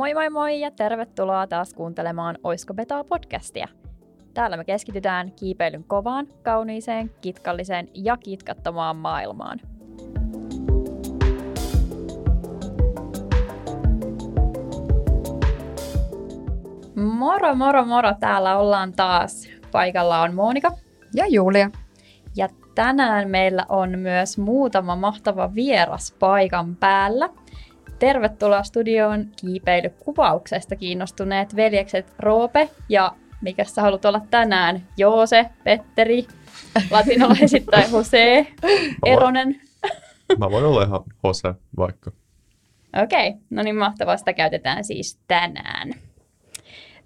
[0.00, 3.68] Moi moi moi ja tervetuloa taas kuuntelemaan Oisko Betaa podcastia.
[4.34, 9.60] Täällä me keskitytään kiipeilyn kovaan, kauniiseen, kitkalliseen ja kitkattomaan maailmaan.
[16.96, 19.48] Moro moro moro, täällä ollaan taas.
[19.72, 20.72] Paikalla on Monika.
[21.14, 21.70] Ja Julia.
[22.36, 27.28] Ja tänään meillä on myös muutama mahtava vieras paikan päällä.
[28.00, 34.82] Tervetuloa studioon kiipeilykuvauksesta kiinnostuneet veljekset Roope ja mikä sä haluat olla tänään?
[34.96, 36.26] Joose, Petteri,
[36.90, 38.46] latinalaisittain Jose,
[39.06, 39.60] Eronen.
[40.38, 42.10] Mä voin olla ihan Jose vaikka.
[43.02, 45.90] Okei, okay, no niin mahtavaa, sitä käytetään siis tänään.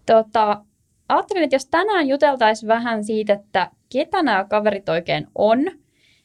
[0.06, 0.64] Tota,
[1.08, 5.58] ajattelin, että jos tänään juteltaisiin vähän siitä, että ketä nämä kaverit oikein on,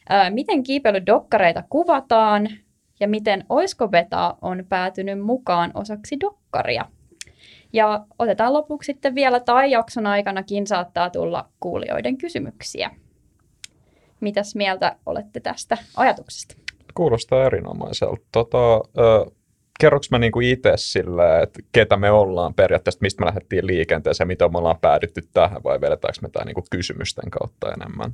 [0.10, 2.50] ää, miten kiipeilydokkareita kuvataan
[3.00, 6.86] ja miten Oisko Beta on päätynyt mukaan osaksi dokkaria.
[7.74, 12.92] Ja otetaan lopuksi sitten vielä tai jakson aikanakin saattaa tulla kuulijoiden kysymyksiä.
[14.20, 16.56] Mitäs mieltä olette tästä ajatuksesta?
[16.94, 18.22] Kuulostaa erinomaiselta.
[18.32, 19.34] Tota, äh,
[19.80, 24.50] kerroks mä niinku itse sillä, että ketä me ollaan periaatteessa, mistä me lähdettiin liikenteeseen, mitä
[24.50, 28.14] me ollaan päädytty tähän vai vedetäänkö me tämä niinku kysymysten kautta enemmän?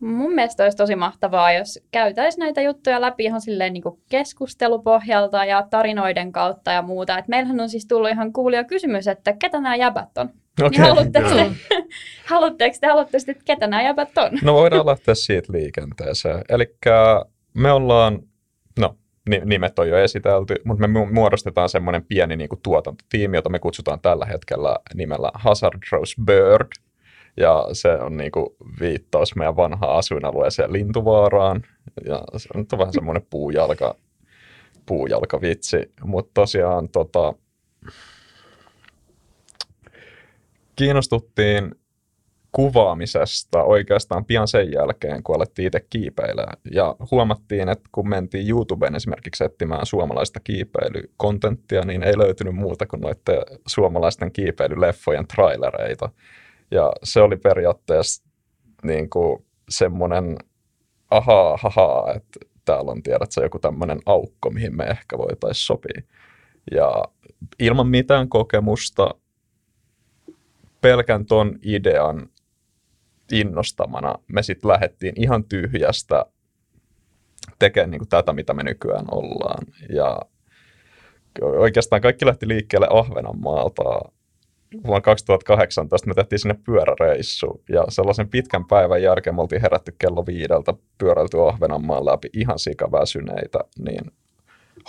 [0.00, 5.66] Mun mielestä olisi tosi mahtavaa, jos käytäisiin näitä juttuja läpi ihan silleen niin keskustelupohjalta ja
[5.70, 7.18] tarinoiden kautta ja muuta.
[7.18, 10.30] Et meillähän on siis tullut ihan kuulija kysymys, että ketä nämä jäbät on?
[10.60, 11.50] Okay, niin haluatteko, te,
[12.26, 14.30] haluatteko te, haluatte sitten, ketä nämä jäbät on?
[14.42, 16.42] No voidaan lähteä siitä liikenteeseen.
[16.48, 16.76] Eli
[17.54, 18.22] me ollaan,
[18.78, 18.96] no
[19.44, 24.00] nimet on jo esitelty, mutta me muodostetaan semmoinen pieni niin kuin tuotantotiimi, jota me kutsutaan
[24.00, 26.68] tällä hetkellä nimellä Hazard Rose Bird–
[27.36, 28.46] ja se on niin kuin
[28.80, 31.62] viittaus meidän vanhaan asuinalueeseen Lintuvaaraan.
[32.04, 33.94] Ja se on vähän semmoinen puujalka,
[34.86, 35.92] puujalkavitsi.
[36.04, 37.34] Mutta tosiaan tota,
[40.76, 41.74] kiinnostuttiin
[42.52, 46.56] kuvaamisesta oikeastaan pian sen jälkeen, kun alettiin itse kiipeilemään.
[46.72, 53.00] Ja huomattiin, että kun mentiin YouTubeen esimerkiksi etsimään suomalaista kiipeilykontenttia, niin ei löytynyt muuta kuin
[53.00, 56.08] noiden suomalaisten kiipeilyleffojen trailereita.
[56.70, 58.24] Ja se oli periaatteessa
[58.82, 60.36] niin kuin semmoinen
[61.10, 66.02] ahaa, hahaa, että täällä on tiedät se joku tämmöinen aukko, mihin me ehkä voitaisiin sopia.
[66.70, 67.04] Ja
[67.58, 69.14] ilman mitään kokemusta,
[70.80, 72.28] pelkän ton idean
[73.32, 76.26] innostamana me sitten lähdettiin ihan tyhjästä
[77.58, 79.66] tekemään niin tätä, mitä me nykyään ollaan.
[79.92, 80.20] Ja
[81.42, 83.82] oikeastaan kaikki lähti liikkeelle Ahvenanmaalta
[84.86, 90.26] vuonna 2018 me tehtiin sinne pyöräreissu ja sellaisen pitkän päivän jälkeen me oltiin herätty kello
[90.26, 94.10] viideltä, pyöräilty Ahvenanmaan läpi ihan sikaväsyneitä, niin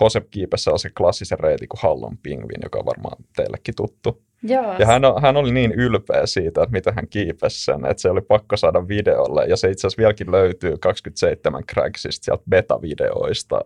[0.02, 4.22] Josep kiipesi sellaisen klassisen reitin kuin Hallon Pingvin, joka on varmaan teillekin tuttu.
[4.44, 4.76] Joo.
[4.80, 8.22] Ja hän, hän oli niin ylpeä siitä, että miten hän kiipesi sen, että se oli
[8.22, 9.46] pakko saada videolle.
[9.46, 13.62] Ja se itse asiassa vieläkin löytyy 27 Cragsista sieltä beta-videoista,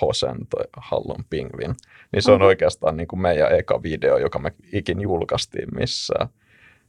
[0.00, 1.74] Hosen toi Hallon Pingvin.
[2.12, 6.28] Niin se on oikeastaan niin kuin meidän eka video, joka me ikin julkaistiin missään.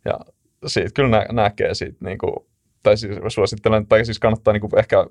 [0.05, 0.19] Ja
[0.67, 2.33] siitä kyllä nä- näkee siitä, niin kuin,
[2.83, 5.05] tai siis suosittelen, tai siis kannattaa niin kuin ehkä,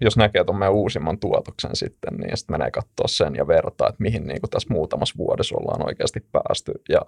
[0.00, 4.02] jos näkee tuon meidän uusimman tuotoksen sitten, niin sitten menee katsoa sen ja vertaa, että
[4.02, 6.72] mihin niin kuin tässä muutamassa vuodessa ollaan oikeasti päästy.
[6.88, 7.00] Ja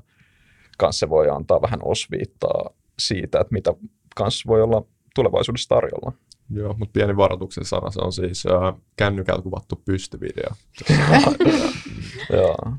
[0.78, 3.74] kanssa se voi antaa vähän osviittaa siitä, että mitä
[4.16, 4.82] kanssa voi olla
[5.14, 6.12] tulevaisuudessa tarjolla.
[6.50, 10.50] Joo, mutta pieni varoituksen sana, se on siis äh, kännykällä kuvattu pystyvideo.
[12.36, 12.72] Joo.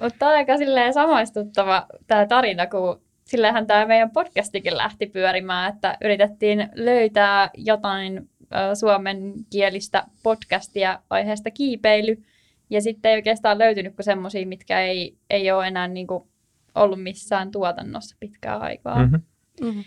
[0.00, 5.74] Mutta tämä on aika silleen samaistuttava tämä tarina, kun sillähän tämä meidän podcastikin lähti pyörimään,
[5.74, 8.30] että yritettiin löytää jotain
[8.74, 12.22] suomenkielistä podcastia aiheesta kiipeily,
[12.70, 16.28] ja sitten ei oikeastaan löytynyt kuin semmoisia, mitkä ei, ei ole enää niinku
[16.74, 18.98] ollut missään tuotannossa pitkään aikaa.
[18.98, 19.20] Mm-hmm.
[19.60, 19.84] Mm-hmm.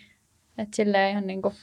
[0.57, 1.53] Että silleen ihan niinku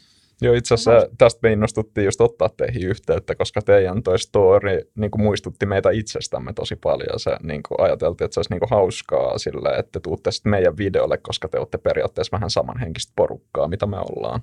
[0.42, 5.10] Joo, itse asiassa tästä me innostuttiin just ottaa teihin yhteyttä, koska teidän toi story niin
[5.10, 7.20] kuin muistutti meitä itsestämme tosi paljon.
[7.20, 10.50] Se niin kuin ajateltiin, että se olisi niin kuin hauskaa sille, että te tuutte sitten
[10.50, 14.40] meidän videolle, koska te olette periaatteessa vähän samanhenkistä porukkaa, mitä me ollaan.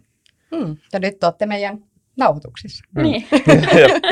[0.56, 0.78] Hmm.
[0.94, 1.84] Ja nyt olette meidän
[2.18, 2.86] nauhoituksissa.
[2.96, 3.02] Mm.
[3.02, 3.28] Niin.
[3.80, 4.04] jep,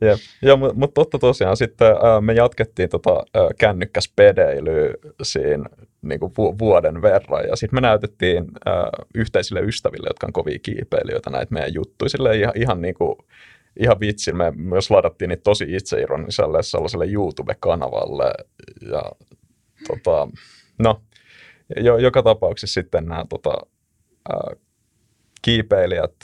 [0.00, 0.18] jep.
[0.42, 3.22] Ja, mutta mut totta tosiaan sitten me jatkettiin tota,
[3.58, 5.68] kännykkäspedeilyä siinä
[6.08, 8.74] niin kuin vu- vuoden verran ja sitten me näytettiin äh,
[9.14, 13.16] yhteisille ystäville, jotka on kovia kiipeilijöitä näitä meidän juttuja sille ihan, ihan niin kuin,
[13.80, 14.36] ihan vitsin.
[14.36, 18.32] Me myös ladattiin niitä tosi itseironiselle sellaiselle YouTube-kanavalle
[18.90, 19.02] ja
[19.88, 20.28] tota,
[20.78, 21.02] no,
[21.76, 23.54] jo, joka tapauksessa sitten nämä tota,
[24.32, 24.60] äh,
[25.42, 26.14] kiipeilijät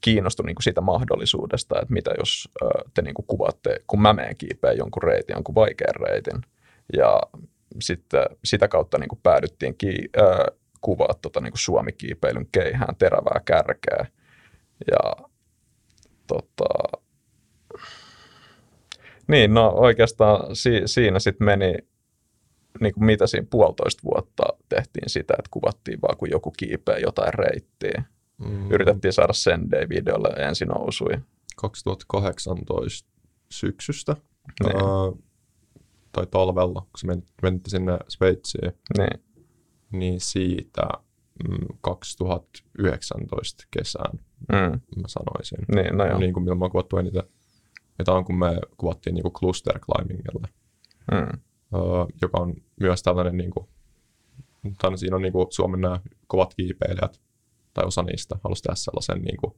[0.00, 4.12] kiinnostui niin kuin siitä mahdollisuudesta, että mitä jos ö, te niin kuin kuvaatte, kun mä
[4.12, 6.42] menen kiipeä jonkun reitin, jonkun vaikean reitin.
[6.96, 7.20] Ja
[7.82, 10.44] sitten sitä kautta niin kuin päädyttiin ki, ö,
[10.80, 14.06] kuvaa tota, niin kuin Suomi-kiipeilyn keihään terävää kärkeä.
[14.90, 15.26] Ja
[16.26, 16.98] tota,
[19.28, 21.74] niin, no oikeastaan si, siinä sitten meni,
[22.80, 27.34] niin kuin mitä siinä puolitoista vuotta tehtiin sitä, että kuvattiin vaan kun joku kiipeä jotain
[27.34, 28.02] reittiä.
[28.38, 31.12] Mm, Yritettiin saada Sendai-videolle ja ensin nousui.
[31.56, 33.08] 2018
[33.50, 34.16] syksystä
[34.64, 34.76] Niin.
[34.76, 34.82] ää,
[36.12, 39.22] tai talvella, kun se meni, menitte sinne Sveitsiin, Niin,
[39.92, 40.82] niin siitä
[41.48, 44.18] mm, 2019 kesään,
[44.52, 45.58] mm, mä sanoisin.
[45.74, 46.18] niin no joo.
[46.18, 47.22] Niin kuin milloin mä oon kuvattu eniten.
[47.98, 50.48] Ja tämä on, kun me kuvattiin niin kuin cluster climbingille,
[51.12, 51.40] Mm,
[51.74, 53.66] öö, joka on myös tällainen, niin kuin,
[54.78, 57.20] tai siinä on niin kuin Suomen nämä kovat kiipeilijät,
[57.74, 59.54] tai osa niistä halusi tehdä sellaisen niin kuin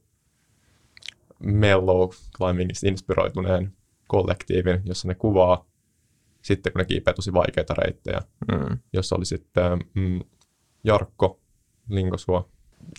[1.43, 3.73] mellow climbingista inspiroituneen
[4.07, 5.65] kollektiivin, jossa ne kuvaa
[6.43, 8.19] sitten, kun ne kiipeää tosi vaikeita reittejä,
[8.51, 10.19] mm, jossa oli sitten mm,
[10.83, 11.39] Jarkko
[11.89, 12.49] Linkosua.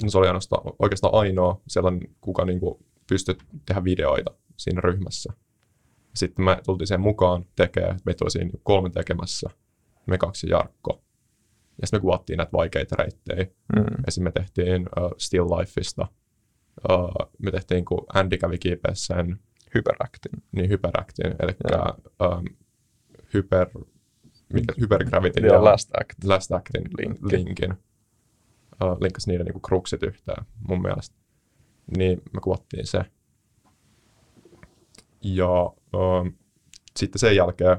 [0.03, 3.35] No, se oli ainoastaan, oikeastaan ainoa sellainen, kuka niin kuin pystyi
[3.67, 5.33] tehdä videoita siinä ryhmässä.
[6.15, 9.51] Sitten me tultiin sen mukaan tekemään, meitä oli siinä kolme tekemässä,
[10.07, 11.03] me kaksi ja Jarkko.
[11.81, 13.47] Ja sitten me kuvattiin näitä vaikeita reittejä.
[13.77, 14.25] mm, Esim.
[14.25, 16.07] me tehtiin uh, Still Lifeista.
[16.91, 19.41] Uh, me tehtiin, kun Andy kävi kiipeä sen
[19.75, 20.43] hyperactin.
[20.53, 21.53] niin Hyperactin, eli
[22.21, 22.45] um,
[23.35, 23.71] hyper,
[24.53, 26.25] mikä, Hypergravity Ja Last Act.
[26.25, 27.37] Last Actin Linkki.
[27.37, 27.75] linkin.
[28.83, 31.17] Uh, linkkasi niiden niinku kruksit yhteen mun mielestä.
[31.97, 33.05] Niin me kuvattiin se.
[35.23, 36.33] Ja uh,
[36.97, 37.77] sitten sen jälkeen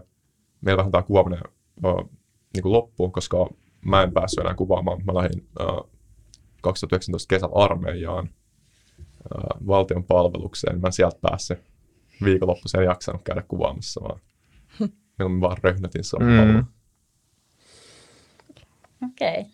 [0.61, 1.41] meillä vähän tämä kuvaaminen
[1.85, 2.09] uh,
[2.53, 3.49] niinku loppui, koska
[3.85, 5.01] mä en päässyt enää kuvaamaan.
[5.05, 5.89] Mä lähdin uh,
[6.61, 8.29] 2019 kesällä armeijaan
[8.99, 10.81] uh, valtion palvelukseen.
[10.81, 11.59] Mä en sieltä päässyt
[12.23, 14.19] viikonloppuiseen jaksanut käydä kuvaamassa, vaan
[15.19, 16.61] milloin mä vaan röhnätin sohvalla.
[16.61, 16.65] Mm.
[19.11, 19.45] Okei.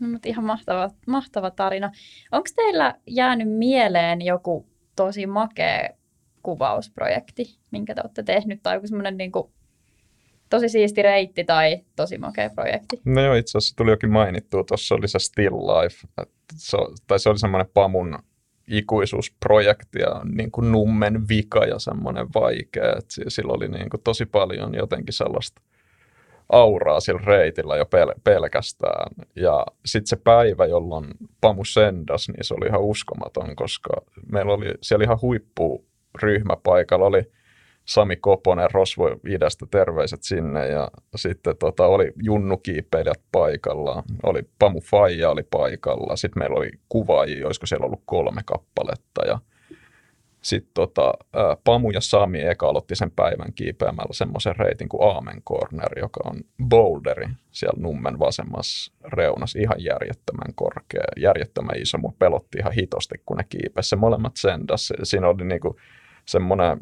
[0.00, 1.90] No, mutta ihan mahtava, mahtava tarina.
[2.32, 4.66] Onko teillä jäänyt mieleen joku
[4.96, 5.88] tosi makea
[6.42, 9.52] kuvausprojekti, minkä te olette tehnyt, tai joku semmoinen niin kuin,
[10.50, 13.00] tosi siisti reitti tai tosi makea projekti?
[13.04, 16.08] No joo, itse asiassa tuli jokin mainittua, tuossa oli se Still Life,
[16.54, 18.18] se, tai se oli semmoinen Pamun
[18.68, 24.26] ikuisuusprojekti ja niin kuin nummen vika ja semmoinen vaikea, si- sillä oli niin kuin tosi
[24.26, 25.62] paljon jotenkin sellaista
[26.52, 29.10] auraa sillä reitillä jo pel- pelkästään.
[29.36, 31.06] Ja sitten se päivä, jolloin
[31.40, 33.90] Pamu sendas, niin se oli ihan uskomaton, koska
[34.32, 37.22] meillä oli siellä ihan huippuryhmä paikalla, oli
[37.88, 40.68] Sami Koponen Rosvo idästä, terveiset sinne.
[40.68, 47.46] Ja sitten tota, oli junnukiipeilijät paikalla, oli Pamu Faija oli paikalla, sitten meillä oli kuvaajia,
[47.46, 49.26] olisiko siellä ollut kolme kappaletta.
[49.26, 49.38] Ja
[50.42, 51.12] sitten tota,
[51.64, 56.40] Pamu ja Sami eka aloitti sen päivän kiipeämällä semmoisen reitin kuin Aamen Corner, joka on
[56.68, 61.98] boulderi siellä nummen vasemmassa reunassa, ihan järjettömän korkea, järjettömän iso.
[61.98, 63.88] Mua pelotti ihan hitosti, kun ne kiipesi.
[63.88, 64.92] Se molemmat sendas.
[65.02, 65.76] Siinä oli niinku
[66.24, 66.78] semmoinen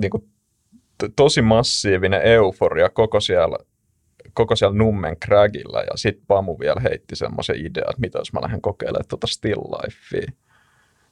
[0.00, 0.28] niinku
[0.98, 3.56] to- tosi massiivinen euforia koko siellä,
[4.34, 8.42] koko siellä Nummen cragilla ja sitten Pamu vielä heitti semmoisen idean, että mitä jos mä
[8.42, 10.32] lähden kokeilemaan tuota still lifea.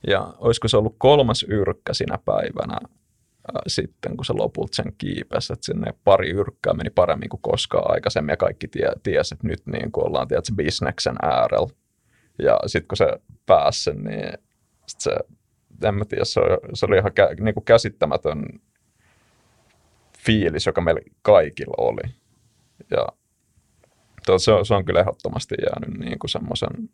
[0.07, 2.75] Ja olisiko se ollut kolmas yrkkä sinä päivänä
[3.55, 7.91] ää, sitten, kun se lopulta sen kiipesi, että sinne pari yrkkää meni paremmin kuin koskaan
[7.93, 11.69] aikaisemmin ja kaikki tie, tiesi, että nyt niin kuin ollaan tiedätkö, bisneksen äärellä.
[12.39, 13.07] Ja sitten kun se
[13.47, 14.33] pääsi niin
[14.87, 15.17] sit se,
[15.85, 18.45] en mä tiedä, se, oli- se oli ihan kä, niin kuin käsittämätön
[20.25, 22.15] fiilis, joka meillä kaikilla oli.
[22.91, 23.07] Ja
[24.27, 26.91] to, se, on, se on kyllä ehdottomasti jäänyt niin kuin semmoisen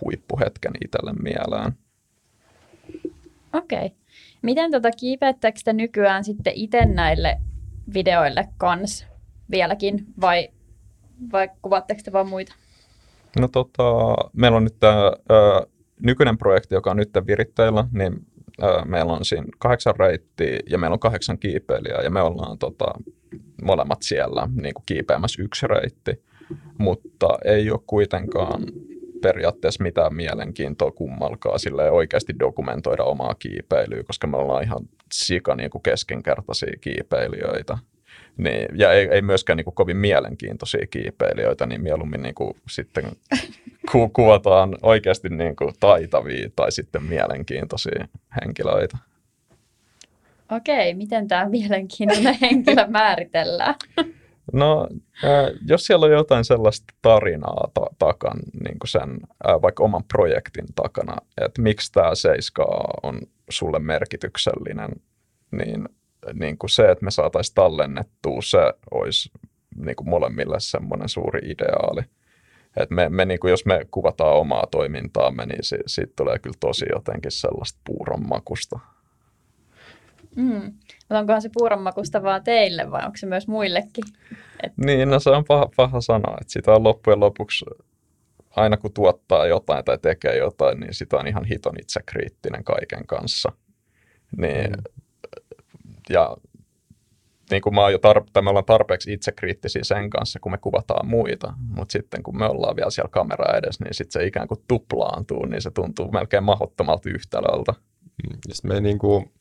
[0.00, 1.72] huippuhetken itselle mieleen.
[3.52, 3.92] Okei.
[4.42, 7.40] Miten tota, kiipeättekö te nykyään sitten itse näille
[7.94, 9.06] videoille kans
[9.50, 10.48] vieläkin, vai,
[11.32, 12.54] vai kuvaatteko te vaan muita?
[13.40, 13.82] No tota,
[14.32, 15.12] meillä on nyt tämä
[16.00, 18.26] nykyinen projekti, joka on nyt viritteillä, niin
[18.84, 22.84] meillä on siinä kahdeksan reittiä ja meillä on kahdeksan kiipeilijää ja me ollaan tota,
[23.62, 26.22] molemmat siellä niin kuin kiipeämässä yksi reitti,
[26.78, 28.62] mutta ei ole kuitenkaan
[29.22, 34.80] periaatteessa mitään mielenkiintoa kummalkaa sille oikeasti dokumentoida omaa kiipeilyä, koska me ollaan ihan
[35.12, 37.78] sika niin kuin keskinkertaisia kiipeilijöitä.
[38.36, 43.04] Niin, ja ei, ei myöskään niin kuin kovin mielenkiintoisia kiipeilijöitä, niin mieluummin niin kuin sitten
[43.92, 48.08] ku, kuvataan oikeasti niin kuin taitavia tai sitten mielenkiintoisia
[48.42, 48.98] henkilöitä.
[50.50, 53.74] Okei, miten tämä mielenkiintoinen henkilö määritellään?
[54.52, 54.88] No,
[55.68, 59.20] jos siellä on jotain sellaista tarinaa ta- takan, niin kuin sen
[59.62, 62.64] vaikka oman projektin takana, että miksi tämä seiska
[63.02, 63.20] on
[63.50, 64.90] sulle merkityksellinen,
[65.50, 65.88] niin,
[66.32, 68.58] niin kuin se, että me saataisiin tallennettua, se
[68.90, 69.30] olisi
[69.76, 72.02] niin kuin molemmille semmoinen suuri ideaali.
[72.76, 76.56] Et me, me niin kuin jos me kuvataan omaa toimintaamme, niin si, siitä tulee kyllä
[76.60, 78.78] tosi jotenkin sellaista puuron makusta.
[80.36, 80.72] Mm.
[80.98, 84.04] Mutta onkohan se puuronmakusta vaan teille vai onko se myös muillekin?
[84.62, 84.72] Et...
[84.76, 87.64] Niin, no se on paha, paha sanoa, että sitä on loppujen lopuksi
[88.56, 93.52] aina kun tuottaa jotain tai tekee jotain, niin sitä on ihan hiton itsekriittinen kaiken kanssa.
[94.36, 95.01] Niin, mm.
[96.10, 96.36] Ja
[97.50, 101.06] niin kuin mä oon jo tar- me ollaan tarpeeksi itsekriittisiä sen kanssa, kun me kuvataan
[101.06, 104.64] muita, mutta sitten kun me ollaan vielä siellä kamera edessä, niin sitten se ikään kuin
[104.68, 107.72] tuplaantuu, niin se tuntuu melkein mahdottomalta yhtälöltä.
[108.02, 108.38] Mm.
[108.48, 109.32] Ja me niin kuin,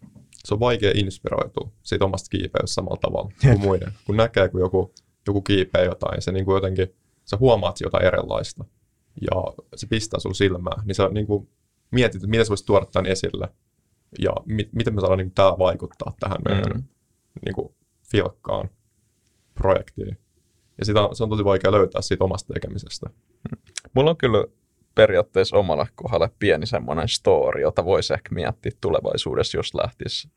[0.46, 3.91] se on vaikea inspiroitua siitä omasta kiipeydestä samalla tavalla kuin muiden.
[4.06, 4.94] Kun näkee, kun joku,
[5.27, 8.65] joku kiipeä jotain, se niin kuin jotenkin, sä huomaat jotain erilaista
[9.22, 9.44] ja
[9.75, 11.50] se pistää sun silmää, niin sä niin kuin
[11.91, 13.50] mietit, että miten sä voisit tuoda tämän esille
[14.20, 16.84] ja mi- miten me saadaan niin tämä vaikuttaa tähän meidän mm.
[17.46, 17.75] niin kuin,
[18.12, 18.70] filkkaan
[19.53, 20.18] projektiin.
[20.77, 23.10] Ja sitä, se on tosi vaikea löytää siitä omasta tekemisestä.
[23.94, 24.46] Mulla on kyllä
[24.96, 30.30] periaatteessa omalla kohdalla pieni semmoinen story, jota voisi ehkä miettiä tulevaisuudessa, jos lähtisi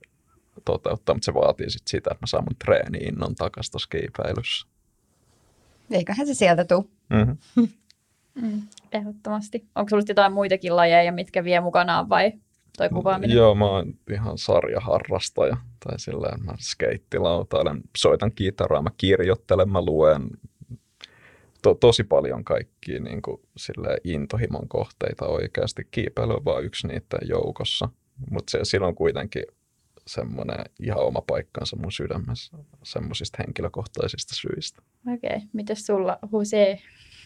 [0.65, 4.67] toteuttaa, mutta se vaatii sit sitä, että mä saan mun treeni-innon takaisin tuossa kiipeilyssä.
[5.91, 6.85] Eiköhän se sieltä tule.
[7.11, 7.69] Mm-hmm.
[8.43, 8.63] Mm,
[8.93, 9.65] ehdottomasti.
[9.75, 12.33] Onko sinulla jotain muitakin lajeja, mitkä vie mukanaan vai
[12.79, 13.37] toi kuvaaminen?
[13.37, 15.57] Joo, mä oon ihan sarjaharrastaja.
[15.85, 20.31] Tai silleen, mä skeittilautailen, soitan kitaraa, mä kirjoittelen, mä luen
[21.63, 25.89] to, tosi paljon kaikkia niin kuin, silleen, intohimon kohteita oikeasti.
[25.91, 27.89] Kiipeily on vaan yksi niiden joukossa.
[28.31, 29.45] Mutta se, silloin kuitenkin
[30.07, 34.83] semmoinen ihan oma paikkansa mun sydämessä semmoisista henkilökohtaisista syistä.
[35.15, 35.49] Okei, okay.
[35.53, 36.79] mitäs sulla, Husee?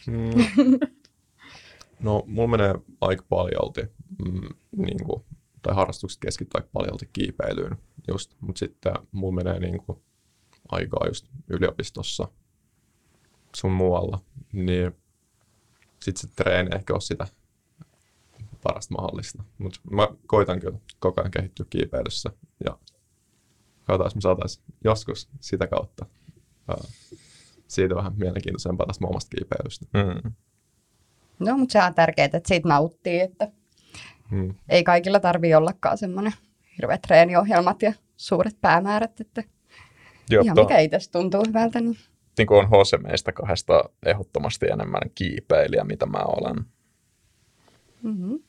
[0.07, 0.79] Mm.
[2.05, 3.81] no, mulla menee aika paljolti,
[4.25, 4.49] mm,
[4.85, 5.23] niin kuin,
[5.61, 10.01] tai harrastukset keskittyy aika paljolti kiipeilyyn just, mutta sitten mulla menee niin kuin,
[10.71, 12.27] aikaa just yliopistossa
[13.55, 14.19] sun muualla,
[14.53, 14.91] niin
[15.99, 17.27] sitten se treeni ehkä ole sitä
[18.63, 19.43] parasta mahdollista.
[19.57, 22.29] Mutta mä koitan kyllä koko ajan kehittyä kiipeilyssä
[22.65, 22.77] ja
[23.85, 26.05] katsotaan, me saataisiin joskus sitä kautta
[26.67, 26.83] ää,
[27.67, 29.85] siitä vähän mielenkiintoisempaa tästä omasta kiipeilystä.
[29.93, 30.31] Mm.
[31.39, 33.51] No, mutta se on tärkeää, että siitä nauttii, että
[34.31, 34.53] mm.
[34.69, 36.33] ei kaikilla tarvitse ollakaan semmoinen
[36.77, 39.43] hirveät treeniohjelmat ja suuret päämäärät, että
[40.29, 40.63] Joo, ihan to...
[40.63, 41.81] mikä itse tuntuu hyvältä.
[41.81, 41.97] Niin
[42.39, 46.55] niin kuin on Hose meistä kahdesta ehdottomasti enemmän kiipeilijä, mitä mä olen.
[48.03, 48.39] Mm-hmm.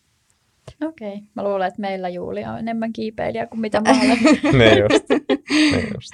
[0.82, 1.26] Okei, okay.
[1.34, 4.18] mä luulen, että meillä Julia on enemmän kiipeilijä kuin mitä mä olen.
[4.58, 5.04] ne just.
[5.72, 6.12] Ne just.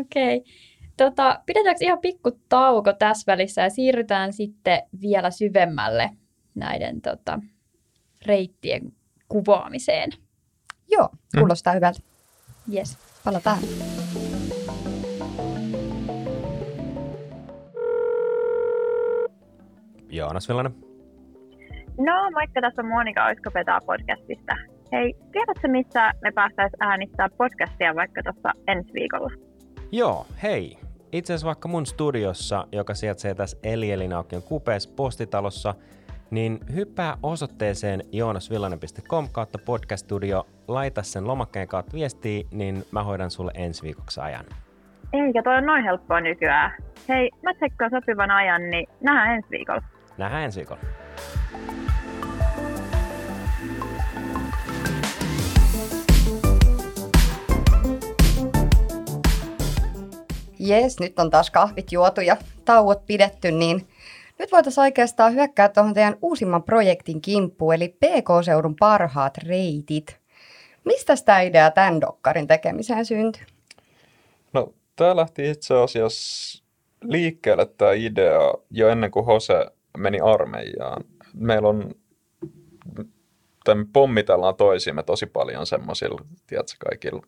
[0.00, 0.36] Okei.
[0.36, 0.52] Okay.
[0.96, 6.10] Tota, pidetäänkö ihan pikku tauko tässä välissä ja siirrytään sitten vielä syvemmälle
[6.54, 7.40] näiden tota,
[8.26, 8.92] reittien
[9.28, 10.10] kuvaamiseen?
[10.90, 11.76] Joo, kuulostaa mm.
[11.76, 12.00] hyvältä.
[12.74, 12.98] Yes.
[13.24, 13.58] Palataan.
[20.10, 20.74] Joonas Villanen.
[21.98, 24.52] No, moikka, tässä on Monika Oiskopeta podcastista.
[24.92, 29.30] Hei, tiedätkö missä me päästäisiin äänittää podcastia vaikka tuossa ensi viikolla?
[29.92, 30.78] Joo, hei.
[31.12, 35.74] Itse asiassa vaikka mun studiossa, joka sijaitsee tässä Elielinaukion kupeessa postitalossa,
[36.30, 43.30] niin hyppää osoitteeseen joonasvillanen.com kautta podcast studio, laita sen lomakkeen kautta viestiä, niin mä hoidan
[43.30, 44.44] sulle ensi viikoksi ajan.
[45.12, 46.70] Eikä toi on noin helppoa nykyään.
[47.08, 49.82] Hei, mä tsekkaan sopivan ajan, niin nähdään ensi viikolla.
[50.18, 50.82] Nähdään ensi viikolla.
[60.58, 63.88] Jes, nyt on taas kahvit juotu ja tauot pidetty, niin
[64.38, 70.20] nyt voitaisiin oikeastaan hyökkää tuohon teidän uusimman projektin kimppuun, eli PK-seudun parhaat reitit.
[70.84, 73.42] Mistä tämä idea tämän dokkarin tekemiseen syntyi?
[74.52, 76.64] No, tämä lähti itse asiassa
[77.02, 79.66] liikkeelle tämä idea jo ennen kuin Hose
[79.98, 81.04] meni armeijaan.
[81.34, 81.94] Meillä on,
[83.64, 87.22] tai me pommitellaan toisiimme tosi paljon semmoisilla, tiedätkö, kaikilla,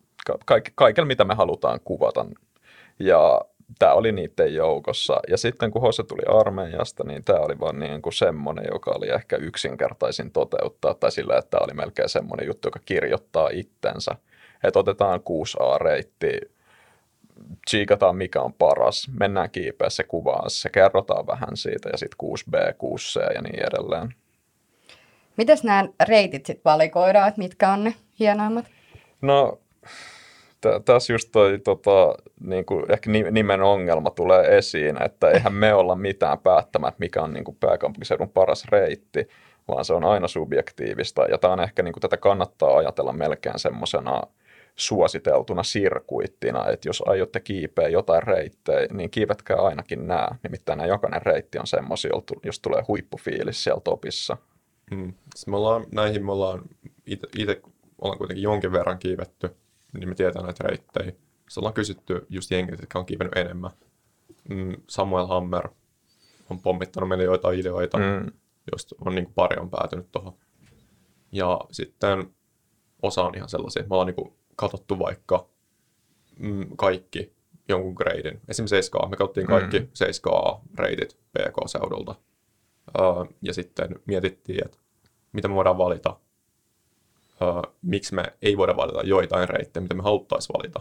[0.45, 2.25] kaik, kaikilla, mitä me halutaan kuvata.
[2.99, 3.41] Ja
[3.79, 5.19] tämä oli niiden joukossa.
[5.27, 9.09] Ja sitten kun Hose tuli armeijasta, niin tämä oli vaan niin kuin semmoinen, joka oli
[9.09, 14.11] ehkä yksinkertaisin toteuttaa, tai sillä, että tämä oli melkein semmoinen juttu, joka kirjoittaa itsensä.
[14.63, 16.53] Että otetaan 6A-reitti,
[17.65, 23.33] tsiikataan mikä on paras, mennään kiipeässä kuvaan se, kerrotaan vähän siitä ja sitten 6B, 6C
[23.33, 24.15] ja niin edelleen.
[25.37, 28.65] Miten nämä reitit sitten valikoidaan, että mitkä on ne hienoimmat?
[29.21, 29.59] No
[30.85, 35.73] tässä just toi tota, niin kuin ehkä ni- nimen ongelma tulee esiin, että eihän me
[35.73, 39.27] olla mitään päättämään, että mikä on niin kuin pääkaupunkiseudun paras reitti,
[39.67, 41.25] vaan se on aina subjektiivista.
[41.25, 44.21] Ja tämä on ehkä, niin kuin, tätä kannattaa ajatella melkein semmoisena
[44.75, 50.27] suositeltuna sirkuittina, että jos aiotte kiipeä jotain reittejä, niin kiivetkää ainakin nämä.
[50.43, 52.11] Nimittäin nämä jokainen reitti on semmoisia,
[52.43, 54.37] jos tulee huippufiilis siellä topissa.
[54.91, 55.13] Mm.
[55.35, 56.61] Siis me ollaan, näihin me ollaan
[57.35, 57.61] itse
[58.01, 59.55] ollaan kuitenkin jonkin verran kiivetty,
[59.99, 61.05] niin me tietää näitä reittejä.
[61.05, 63.71] Sitten ollaan kysytty just jengit, jotka on kiivennyt enemmän.
[64.49, 65.69] Mm, Samuel Hammer
[66.49, 68.31] on pommittanut meille joitain ideoita, mm.
[68.71, 70.33] joista on niin kuin pari on päätynyt tuohon.
[71.31, 72.33] Ja sitten
[73.01, 75.49] osa on ihan sellaisia, me ollaan niin katsottu vaikka
[76.39, 77.33] mm, kaikki
[77.69, 78.41] jonkun gradein.
[78.47, 79.87] Esimerkiksi 7 me katsottiin kaikki mm.
[79.87, 82.15] 7A-reitit PK-seudulta.
[82.99, 84.77] Uh, ja sitten mietittiin, että
[85.31, 86.19] mitä me voidaan valita,
[87.41, 90.79] uh, miksi me ei voida valita joitain reittejä, mitä me haluttaisiin valita.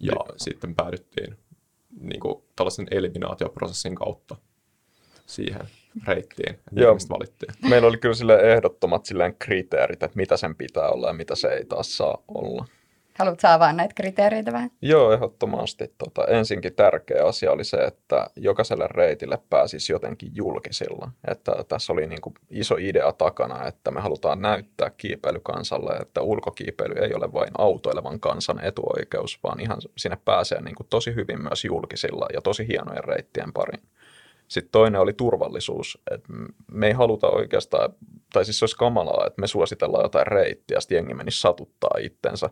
[0.00, 0.38] Ja Eli...
[0.38, 1.36] sitten päädyttiin
[2.00, 4.36] niin kuin, tällaisen eliminaatioprosessin kautta
[5.26, 5.60] siihen
[6.06, 6.94] reittiin, Joo.
[6.94, 7.54] mistä valittiin.
[7.68, 11.48] Meillä oli kyllä sille ehdottomat silleen kriteerit, että mitä sen pitää olla ja mitä se
[11.48, 12.66] ei taas saa olla.
[13.18, 14.70] Haluatko avaa näitä kriteereitä vähän?
[14.82, 15.94] Joo, ehdottomasti.
[15.98, 21.10] Tota, ensinkin tärkeä asia oli se, että jokaiselle reitille pääsisi jotenkin julkisilla.
[21.28, 26.94] Että tässä oli niin kuin iso idea takana, että me halutaan näyttää kiipeilykansalle, että ulkokiipeily
[26.94, 31.64] ei ole vain autoilevan kansan etuoikeus, vaan ihan sinne pääsee niin kuin tosi hyvin myös
[31.64, 33.82] julkisilla ja tosi hienojen reittien pariin.
[34.48, 35.98] Sitten toinen oli turvallisuus.
[36.10, 36.28] että
[36.72, 37.92] me ei haluta oikeastaan,
[38.32, 42.50] tai siis se olisi kamalaa, että me suositellaan jotain reittiä, sitten jengi menisi satuttaa itsensä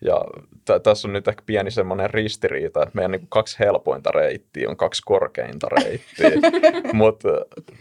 [0.00, 0.24] ja
[0.64, 4.70] t- tässä on nyt ehkä pieni semmoinen ristiriita, että meidän niin kuin kaksi helpointa reittiä
[4.70, 6.50] on kaksi korkeinta reittiä,
[6.92, 7.28] mutta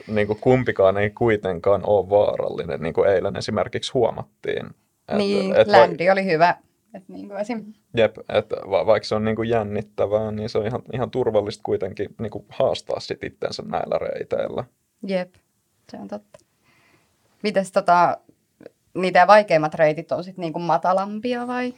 [0.08, 4.66] niin kuin kumpikaan ei kuitenkaan ole vaarallinen, niin kuin eilen esimerkiksi huomattiin.
[5.08, 6.56] Et, niin, et ländi va- oli hyvä.
[6.94, 7.74] Et niin kuin esim.
[7.98, 11.64] Jep, että va- vaikka se on niin kuin jännittävää, niin se on ihan, ihan turvallista
[11.64, 14.64] kuitenkin niin kuin haastaa sit itsensä näillä reiteillä.
[15.08, 15.36] Jep,
[15.92, 16.40] se on totta.
[17.44, 18.18] Mites tota,
[18.94, 21.74] niitä vaikeimmat reitit on sitten niinku matalampia vai?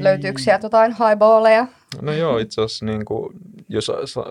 [0.00, 1.66] Löytyykö sieltä jotain highballeja?
[2.00, 3.34] No joo, itse asiassa niin kuin,
[3.68, 3.90] jos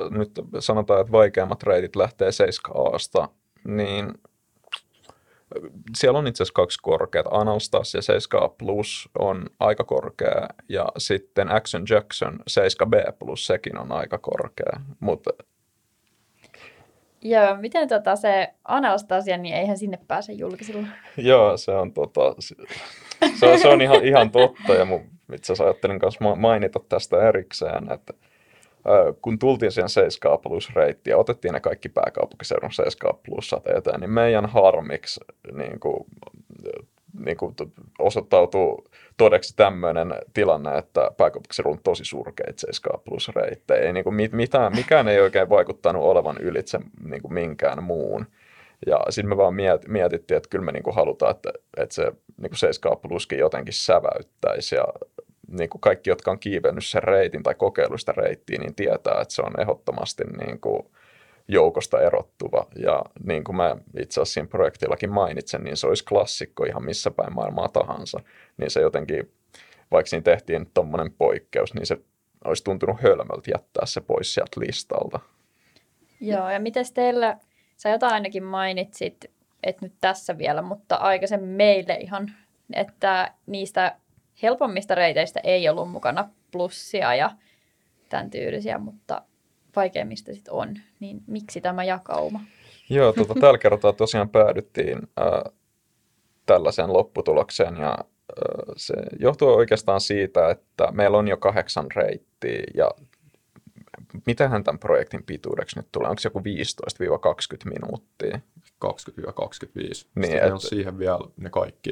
[0.09, 2.75] nyt sanotaan, että vaikeammat reitit lähtee 7
[3.23, 3.27] a
[3.67, 4.13] niin
[5.97, 7.25] siellä on itse asiassa kaksi korkeat.
[7.31, 13.91] Analstas ja 7A Plus on aika korkea ja sitten Action Jackson 7B Plus, sekin on
[13.91, 14.81] aika korkea.
[14.99, 15.31] Mutta
[17.23, 20.87] Joo, miten tota se Anastasia, niin eihän sinne pääse julkisilla.
[21.17, 22.35] Joo, se on, tota,
[23.39, 27.27] se, on, se on ihan, ihan totta ja mun itse asiassa ajattelin myös mainita tästä
[27.29, 28.13] erikseen, että
[29.21, 34.11] kun tultiin siihen 7 plus reittiin ja otettiin ne kaikki pääkaupunkiseudun 7 plussat eteen, niin
[34.11, 35.19] meidän harmiksi
[35.53, 36.05] niin kuin,
[37.25, 37.55] niin kuin
[37.99, 43.81] osoittautuu todeksi tämmöinen tilanne, että pääkaupunkiseudun on tosi surkeita 7 plus reittejä.
[43.81, 48.25] Ei, niin kuin mitään, mikään ei oikein vaikuttanut olevan ylitse niin kuin minkään muun.
[48.85, 52.03] Ja sitten me vaan miet, mietittiin, että kyllä me niin kuin halutaan, että, että se
[52.37, 54.75] niin kuin 7 pluskin jotenkin säväyttäisi.
[54.75, 54.85] Ja
[55.51, 59.33] niin kuin kaikki, jotka on kiivennyt sen reitin tai kokeillut sitä reittiä, niin tietää, että
[59.33, 60.81] se on ehdottomasti niin kuin
[61.47, 62.67] joukosta erottuva.
[62.75, 67.11] Ja niin kuin mä itse asiassa siinä projektillakin mainitsen, niin se olisi klassikko ihan missä
[67.11, 68.19] päin maailmaa tahansa.
[68.57, 69.31] Niin se jotenkin,
[69.91, 71.97] vaikka siinä tehtiin tuommoinen poikkeus, niin se
[72.45, 75.19] olisi tuntunut hölmöltä jättää se pois sieltä listalta.
[76.21, 77.37] Joo, ja miten teillä,
[77.77, 79.25] sä jotain ainakin mainitsit,
[79.63, 82.31] että nyt tässä vielä, mutta aikaisemmin meille ihan,
[82.73, 83.95] että niistä
[84.43, 87.31] helpommista reiteistä ei ollut mukana plussia ja
[88.09, 89.21] tämän tyylisiä, mutta
[89.75, 90.75] vaikeimmista sitten on.
[90.99, 92.39] Niin miksi tämä jakauma?
[92.89, 95.53] Joo, tuota, tällä kertaa tosiaan päädyttiin äh,
[96.45, 102.91] tällaiseen lopputulokseen ja äh, se johtuu oikeastaan siitä, että meillä on jo kahdeksan reittiä ja
[104.25, 106.09] mitähän tämän projektin pituudeksi nyt tulee?
[106.09, 106.43] Onko se joku 15-20
[107.69, 108.39] minuuttia?
[108.85, 108.89] 20-25.
[109.75, 110.53] Niin, Sitten et...
[110.53, 111.91] on siihen vielä ne kaikki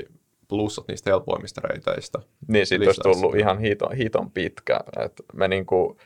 [0.49, 2.19] plussat niistä helpoimmista reiteistä.
[2.47, 4.79] Niin, siitä olisi tullut ihan hiton, hiton pitkä.
[5.05, 5.97] Et me, niinku,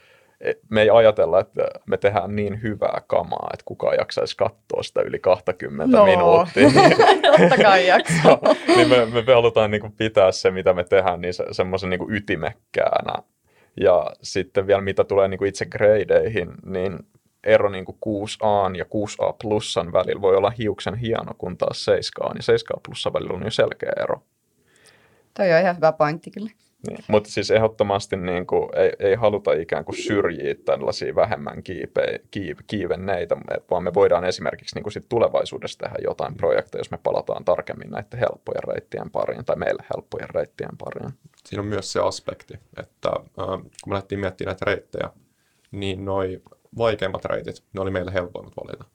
[0.41, 5.01] e, me ei ajatella, että me tehdään niin hyvää kamaa, että kukaan jaksaisi katsoa sitä
[5.01, 6.05] yli 20 no.
[6.05, 6.69] minuuttia.
[7.39, 8.39] Totta kai jaksaa.
[8.75, 13.13] niin me, me halutaan niinku pitää se, mitä me tehdään, niin se, semmoisen niinku ytimekkäänä.
[13.81, 16.99] Ja sitten vielä mitä tulee niinku itse gradeihin, niin
[17.43, 22.27] ero niin kuin 6A ja 6A plussan välillä voi olla hiuksen hieno, kun taas 7A
[22.27, 24.21] ja 7A plussan välillä on jo selkeä ero.
[25.33, 26.49] Toi on ihan hyvä pointti kyllä.
[26.87, 32.21] Niin, mutta siis ehdottomasti niin kuin, ei, ei haluta ikään kuin syrjiä tällaisia vähemmän kiipe,
[32.31, 33.37] kiiv, kiivenneitä,
[33.71, 37.91] vaan me voidaan esimerkiksi niin kuin sit tulevaisuudessa tehdä jotain projekteja, jos me palataan tarkemmin
[37.91, 41.13] näiden helppojen reittien pariin tai meille helppojen reittien pariin.
[41.45, 43.25] siinä on myös se aspekti, että äh,
[43.83, 45.09] kun me lähdettiin miettimään näitä reittejä,
[45.71, 46.41] niin noi
[46.77, 48.85] vaikeimmat reitit, ne oli meille helpoimmat valita.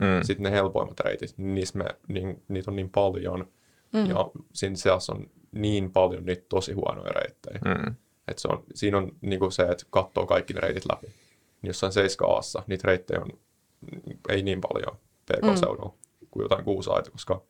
[0.00, 0.22] Mm.
[0.22, 3.48] Sitten ne helpoimmat reitit, niissä me, niin, niitä on niin paljon,
[3.92, 4.06] mm.
[4.06, 7.60] ja siinä seassa on niin paljon niitä tosi huonoja reittejä.
[7.64, 7.94] Mm.
[8.28, 11.06] Et se on, siinä on niinku se, että katsoo kaikki ne reitit läpi.
[11.06, 13.30] Niin jossain 7 aassa niitä reittejä on
[14.28, 14.96] ei niin paljon
[15.26, 16.26] PK-seudulla mm.
[16.30, 17.42] kuin jotain kuusaita, koska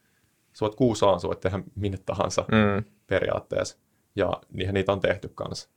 [0.53, 2.85] sä voit kuusaan, sä voit tehdä minne tahansa Mm.
[3.07, 3.79] periaatteessa.
[4.17, 5.69] Ja niinhän niitä on tehty kanssa.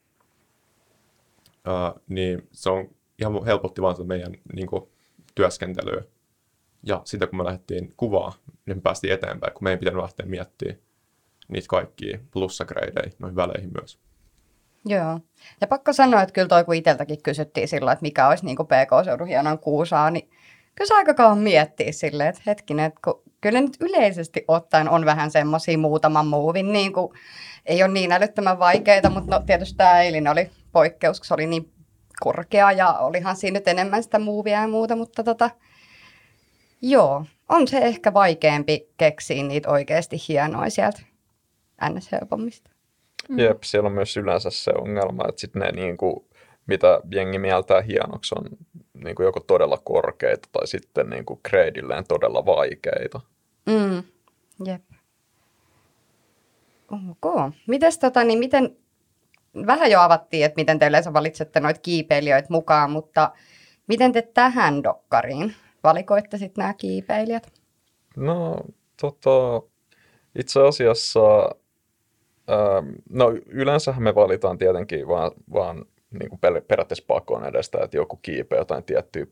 [1.68, 2.88] Uh, niin se on
[3.20, 4.84] ihan helpotti vaan meidän niin kuin,
[5.36, 6.04] työskentelyä.
[6.84, 8.34] Ja sitä kun me lähdettiin kuvaa,
[8.66, 10.80] niin me päästiin eteenpäin, kun meidän pitänyt lähteä miettimään
[11.48, 14.00] niitä kaikkia plussagreidejä noihin väleihin myös.
[14.86, 15.20] Joo.
[15.62, 19.28] Ja pakko sanoa, että kyllä toi kun itseltäkin kysyttiin silloin, että mikä olisi niin PK-seudun
[19.28, 20.30] hienoin kuusaa, niin
[20.76, 25.06] kyllä se aika kauan miettiä silleen, että hetkinen, että kun, kyllä nyt yleisesti ottaen on
[25.06, 27.14] vähän semmoisia muutaman muuvin, niin kuin,
[27.66, 31.48] ei ole niin älyttömän vaikeita, mutta no, tietysti tämä eilinen oli poikkeus, kun se oli
[31.48, 31.72] niin
[32.20, 35.50] korkea ja olihan siinä nyt enemmän sitä muuvia ja muuta, mutta tota,
[36.82, 41.02] joo, on se ehkä vaikeampi keksiä niitä oikeasti hienoja sieltä
[41.90, 42.12] ns.
[42.12, 42.70] helpommista.
[43.30, 43.40] Mm.
[43.40, 46.26] Jep, siellä on myös yleensä se ongelma, että sit ne niin kuin,
[46.68, 48.46] mitä jengi mieltää hienoksi on
[49.04, 53.22] niin kuin joko todella korkeita tai sitten niin kuin gradeilleen todella vaikeita.
[53.66, 54.04] Mm.
[54.66, 54.82] Jep.
[56.92, 57.54] Ok.
[57.68, 58.76] Mites tota, niin miten,
[59.68, 63.32] vähän jo avattiin, että miten te yleensä valitsette noita kiipeilijöitä mukaan, mutta
[63.88, 67.54] miten te tähän dokkariin valikoitte sitten nämä kiipeilijät?
[68.18, 68.58] No,
[69.02, 69.62] tota,
[70.40, 71.20] itse asiassa,
[72.50, 75.86] ähm, no yleensähän me valitaan tietenkin vaan, vaan
[76.20, 79.26] niin kuin per, periaatteessa pakon edestä, että joku kiipeä jotain tiettyä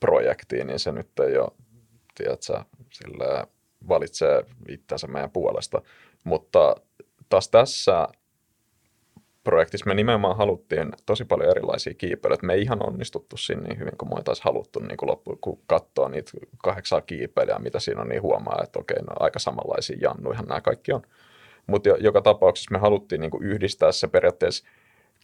[0.00, 1.50] projektia, niin se nyt ei ole,
[2.14, 3.46] tiedätkö, sillä
[3.88, 5.82] valitsee itsensä meidän puolesta.
[6.24, 6.76] Mutta
[7.28, 8.08] taas tässä
[9.44, 12.46] projektissa me nimenomaan haluttiin tosi paljon erilaisia kiipeilyitä.
[12.46, 15.60] Me ei ihan onnistuttu siinä niin hyvin kuin me oltaisiin haluttu niin kuin loppu, kun
[15.66, 20.44] katsoo niitä kahdeksaa kiipeilijää, mitä siinä on, niin huomaa, että okei, no aika samanlaisia jannuihan
[20.44, 21.02] nämä kaikki on.
[21.66, 24.64] Mutta joka tapauksessa me haluttiin niin kuin yhdistää se periaatteessa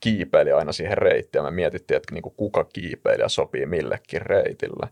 [0.00, 4.88] kiipeilijä aina siihen reittiin, me mietittiin, että niin kuin kuka kiipeilijä sopii millekin reitille.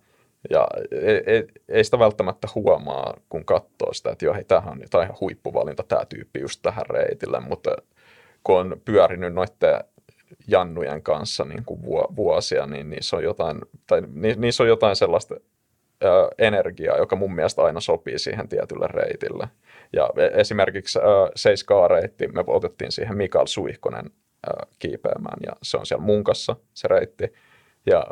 [0.50, 4.82] Ja ei, ei, ei sitä välttämättä huomaa, kun katsoo sitä, että joo, hei, tämähän on,
[4.94, 7.76] on ihan huippuvalinta, tämä tyyppi just tähän reitille, mutta
[8.46, 9.80] kun on pyörinyt noiden
[10.48, 11.80] jannujen kanssa niin kuin
[12.16, 14.02] vuosia, niin niissä on jotain, tai
[14.36, 15.34] niissä on jotain sellaista
[16.04, 19.48] ö, energiaa, joka mun mielestä aina sopii siihen tietylle reitille.
[19.92, 24.04] Ja e, esimerkiksi ö, 7K-reitti, me otettiin siihen Mikael Suihkonen
[24.48, 27.32] ö, kiipeämään, ja se on siellä munkassa se reitti.
[27.86, 28.04] Ja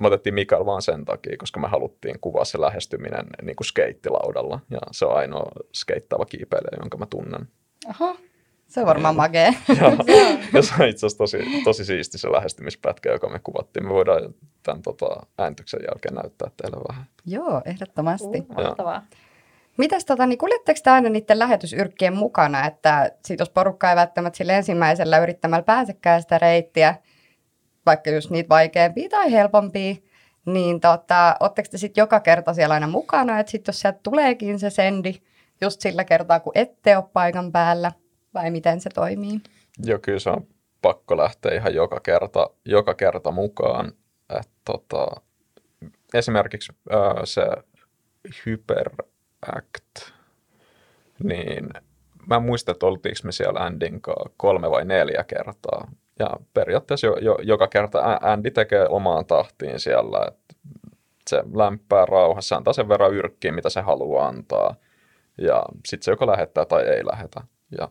[0.00, 4.60] me otettiin Mikael vaan sen takia, koska me haluttiin kuvaa se lähestyminen niin kuin skeittilaudalla,
[4.70, 7.48] ja se on ainoa skeittaava kiipeilijä, jonka mä tunnen.
[7.88, 8.16] Aha.
[8.74, 9.54] Se on varmaan magee.
[10.54, 13.86] ja se on itse asiassa tosi, tosi siisti se lähestymispätkä, joka me kuvattiin.
[13.86, 15.06] Me voidaan tämän tota,
[15.38, 17.06] ääntyksen jälkeen näyttää teille vähän.
[17.26, 18.38] Joo, ehdottomasti.
[18.38, 19.02] Uh, mahtavaa.
[19.76, 24.36] Mitäs tota, niin kuljetteko te aina niiden lähetysyrkkien mukana, että sit jos porukka ei välttämättä
[24.36, 26.94] sille ensimmäisellä yrittämällä pääsekään sitä reittiä,
[27.86, 29.94] vaikka just niitä vaikeampia tai helpompia,
[30.46, 34.58] niin tota, ootteko te sitten joka kerta siellä aina mukana, että sitten jos sieltä tuleekin
[34.58, 35.14] se sendi
[35.60, 37.92] just sillä kertaa, kun ette ole paikan päällä,
[38.34, 39.40] vai miten se toimii?
[39.84, 40.46] Joo, kyllä se on
[40.82, 43.92] pakko lähteä ihan joka kerta, joka kerta mukaan.
[44.40, 45.06] Et, tota,
[46.14, 47.42] esimerkiksi ää, se
[48.46, 50.12] Hyperact,
[51.22, 51.68] niin
[52.26, 54.00] mä en muista, että oltiinko me siellä Andin
[54.36, 55.90] kolme vai neljä kertaa.
[56.18, 60.54] Ja periaatteessa jo, jo, joka kerta Andy tekee omaan tahtiin siellä, että
[61.30, 64.74] se lämpää rauhassa, antaa sen verran yrkkiä, mitä se haluaa antaa.
[65.38, 67.40] Ja sitten se joko lähettää tai ei lähetä.
[67.78, 67.88] Ja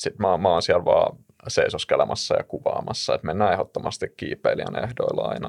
[0.00, 1.16] sitten mä, mä oon siellä vaan
[1.48, 5.48] seisoskelemassa ja kuvaamassa, että mennään ehdottomasti kiipeilijän ehdoilla aina,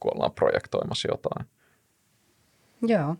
[0.00, 1.46] kun ollaan projektoimassa jotain.
[2.82, 3.16] Joo.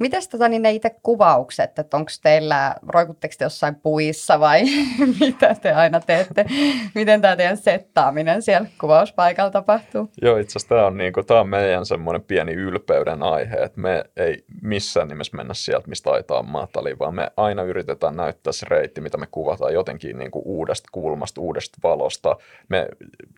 [0.00, 4.62] Mites tota, niin ne itse kuvaukset, että onko teillä, roikutteko te jossain puissa vai
[5.20, 6.46] mitä te aina teette?
[6.94, 10.10] Miten tämä teidän settaaminen siellä kuvauspaikalla tapahtuu?
[10.22, 14.44] Joo, itse asiassa tämä on, niinku, on meidän semmoinen pieni ylpeyden aihe, että me ei
[14.62, 19.18] missään nimessä mennä sieltä, mistä aitaa matali, vaan me aina yritetään näyttää se reitti, mitä
[19.18, 22.36] me kuvataan jotenkin niinku uudesta kulmasta, uudesta valosta.
[22.68, 22.88] Me,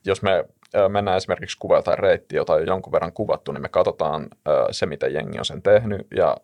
[0.07, 0.45] jos me
[0.89, 4.29] mennään esimerkiksi kuvaa jotain reittiä, jota on jonkun verran kuvattu, niin me katsotaan
[4.71, 6.37] se, mitä jengi on sen tehnyt, ja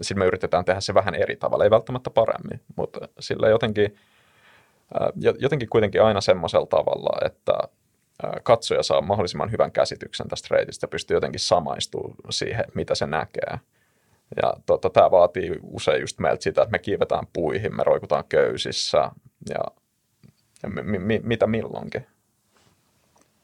[0.00, 3.96] sitten me yritetään tehdä se vähän eri tavalla, ei välttämättä paremmin, mutta sillä jotenkin,
[5.38, 7.52] jotenkin kuitenkin aina semmoisella tavalla, että
[8.42, 13.58] katsoja saa mahdollisimman hyvän käsityksen tästä reitistä ja pystyy jotenkin samaistumaan siihen, mitä se näkee.
[14.42, 19.10] Ja tota, tämä vaatii usein just meiltä sitä, että me kiivetään puihin, me roikutaan köysissä
[19.48, 19.60] ja
[20.82, 22.06] mi- mi- mitä milloinkin.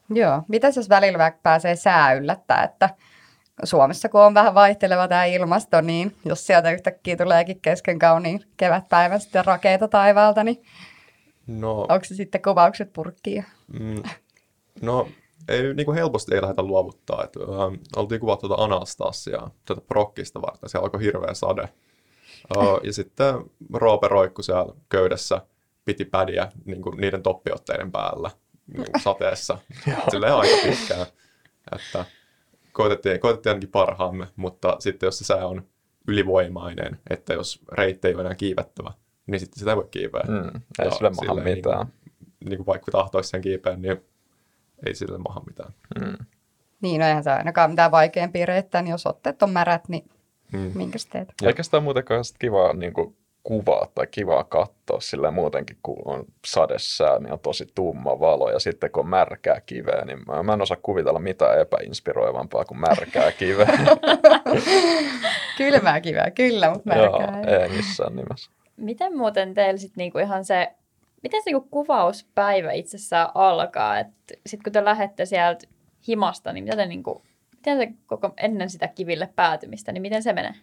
[0.09, 0.43] Joo.
[0.47, 2.89] Mitäs jos välillä vaikka pääsee sää yllättää, että
[3.63, 9.21] Suomessa kun on vähän vaihteleva tämä ilmasto, niin jos sieltä yhtäkkiä tuleekin kesken kauniin kevätpäivän
[9.21, 10.63] sitten rakeita taivaalta, niin
[11.47, 13.45] No, onko se sitten kuvaukset purkkiin?
[13.79, 14.03] mm,
[14.81, 15.07] no
[15.47, 17.23] ei, niin kuin helposti ei lähdetä luovuttaa.
[17.23, 20.69] Et, ähm, oltiin kuvattu tuota Anastasiaa, tätä prokkista varten.
[20.69, 21.69] Siellä alkoi hirveä sade.
[22.57, 23.35] Uh, ja sitten
[23.73, 25.41] Roope roikku siellä köydessä,
[25.85, 28.31] piti pädiä niin kuin niiden toppiotteiden päällä
[29.03, 29.57] sateessa.
[30.11, 31.05] Silleen aika pitkään.
[31.75, 32.05] Että
[32.71, 35.63] koitettiin, koitettiin ainakin parhaamme, mutta sitten jos se sää on
[36.07, 38.91] ylivoimainen, että jos reitti ei ole enää kiivettävä,
[39.27, 40.23] niin sitten sitä ei voi kiiveä.
[40.27, 41.87] Mm, ei Ja sille maha silleen mitään.
[41.87, 44.01] Niin niin kuin vaikka tahtoisi sen kiipeen, niin
[44.85, 45.73] ei sille maha mitään.
[45.99, 46.25] Mm.
[46.81, 50.09] Niin, no eihän se ainakaan mitään vaikeampia reittää, niin jos otteet on märät, niin
[50.51, 50.71] Mm.
[50.75, 51.33] minkäs teet?
[51.43, 56.25] Eikä sitä muutenkaan sit kivaa niin kuin, kuvaa tai kivaa katsoa sillä muutenkin, kun on
[56.47, 58.51] sadesää, niin on tosi tumma valo.
[58.51, 62.79] Ja sitten kun on märkää kiveä, niin mä, mä en osaa kuvitella mitään epäinspiroivampaa kuin
[62.79, 63.67] märkää kiveä.
[65.57, 67.57] Kylmää kivää, kyllä, mutta Joo, märkää.
[67.57, 67.63] ei.
[67.63, 68.51] ei missään nimessä.
[68.77, 70.71] Miten muuten teillä sitten niinku ihan se,
[71.23, 73.95] miten se niinku kuvauspäivä itsessään alkaa?
[74.45, 75.67] Sitten kun te lähdette sieltä
[76.07, 77.21] himasta, niin mitä te niinku,
[77.55, 80.53] miten se koko ennen sitä kiville päätymistä, niin miten se menee?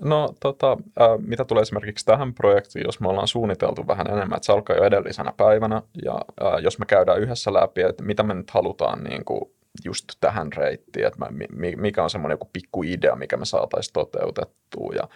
[0.00, 4.46] No tota, äh, mitä tulee esimerkiksi tähän projektiin, jos me ollaan suunniteltu vähän enemmän, että
[4.46, 8.34] se alkaa jo edellisenä päivänä, ja äh, jos me käydään yhdessä läpi, että mitä me
[8.34, 9.50] nyt halutaan niin kuin
[9.84, 13.92] just tähän reittiin, että mä, mi, mikä on semmoinen joku pikku idea, mikä me saataisiin
[13.92, 15.08] toteutettua, ja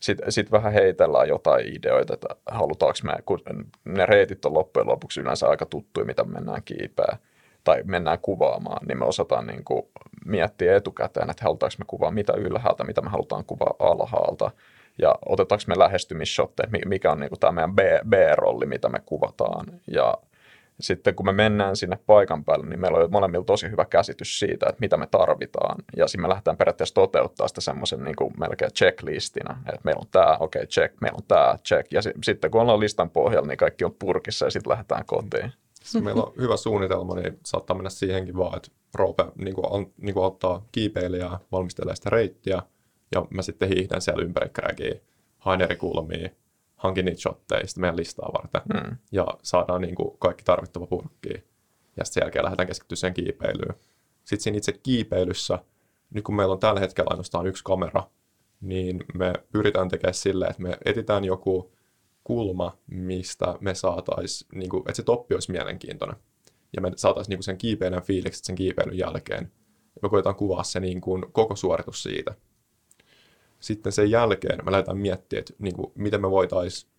[0.00, 3.40] sitten sit vähän heitellään jotain ideoita, että halutaanko me, kun
[3.84, 7.18] ne reitit on loppujen lopuksi yleensä aika tuttuja, mitä mennään kiipeä
[7.64, 9.82] tai mennään kuvaamaan, niin me osataan niin kuin
[10.24, 14.50] miettiä etukäteen, että halutaanko me kuvaa mitä ylhäältä, mitä me halutaan kuvaa alhaalta,
[14.98, 18.98] ja otetaanko me lähestymisshotteja, mi- mikä on niin kuin tämä meidän B- B-rolli, mitä me
[19.06, 20.14] kuvataan, ja
[20.80, 24.66] sitten kun me mennään sinne paikan päälle, niin meillä on molemmilla tosi hyvä käsitys siitä,
[24.68, 25.76] että mitä me tarvitaan.
[25.96, 30.36] Ja sitten me lähdetään periaatteessa toteuttaa sitä semmoisen niin melkein checklistinä, että meillä on tämä,
[30.40, 31.92] okei, okay, check, meillä on tämä, check.
[31.92, 35.52] Ja si- sitten kun ollaan listan pohjalla, niin kaikki on purkissa ja sitten lähdetään kotiin.
[35.84, 39.86] Jos meillä on hyvä suunnitelma, niin saattaa mennä siihenkin vaan, että Roope niin kuin, an,
[39.96, 42.62] niin kuin ottaa kiipeilijää, valmistelee sitä reittiä,
[43.14, 44.94] ja mä sitten hiihdän siellä ympäri kräkiä,
[45.38, 46.28] haen eri kulmia,
[46.76, 48.96] hankin niitä shotteja sitten meidän listaa varten, Mm.
[49.12, 51.44] ja saadaan niin kuin, kaikki tarvittava purkkiin.
[51.96, 53.74] Ja sitten sen jälkeen lähdetään keskittyä siihen kiipeilyyn.
[54.24, 55.58] Sitten siinä itse kiipeilyssä,
[56.10, 58.02] nyt kun meillä on tällä hetkellä ainoastaan yksi kamera,
[58.60, 61.72] niin me pyritään tekemään silleen, että me etitään joku
[62.24, 66.16] kulma, mistä me saataisiin, niin kuin, että se toppi olisi mielenkiintoinen.
[66.76, 69.52] Ja me saataisiin niin kuin sen kiipeilijän fiilikset sen kiipeilyn jälkeen.
[69.84, 72.34] Ja me koetaan kuvaa se niin kuin, koko suoritus siitä.
[73.60, 76.90] Sitten sen jälkeen me lähdetään miettimään, että niin kuin, miten me voitaisiin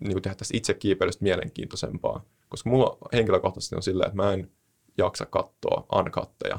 [0.00, 2.24] niin kuin tehdä tästä itse kiipeilystä mielenkiintoisempaa.
[2.48, 4.50] Koska mulla henkilökohtaisesti on silleen, että mä en
[4.98, 6.58] jaksa katsoa uncutteja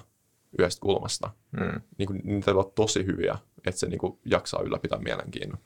[0.59, 1.29] yhdestä kulmasta.
[1.51, 1.81] Mm.
[1.97, 5.57] Niin kuin, niitä olla tosi hyviä, että se niin kuin, jaksaa ylläpitää mielenkiinnon.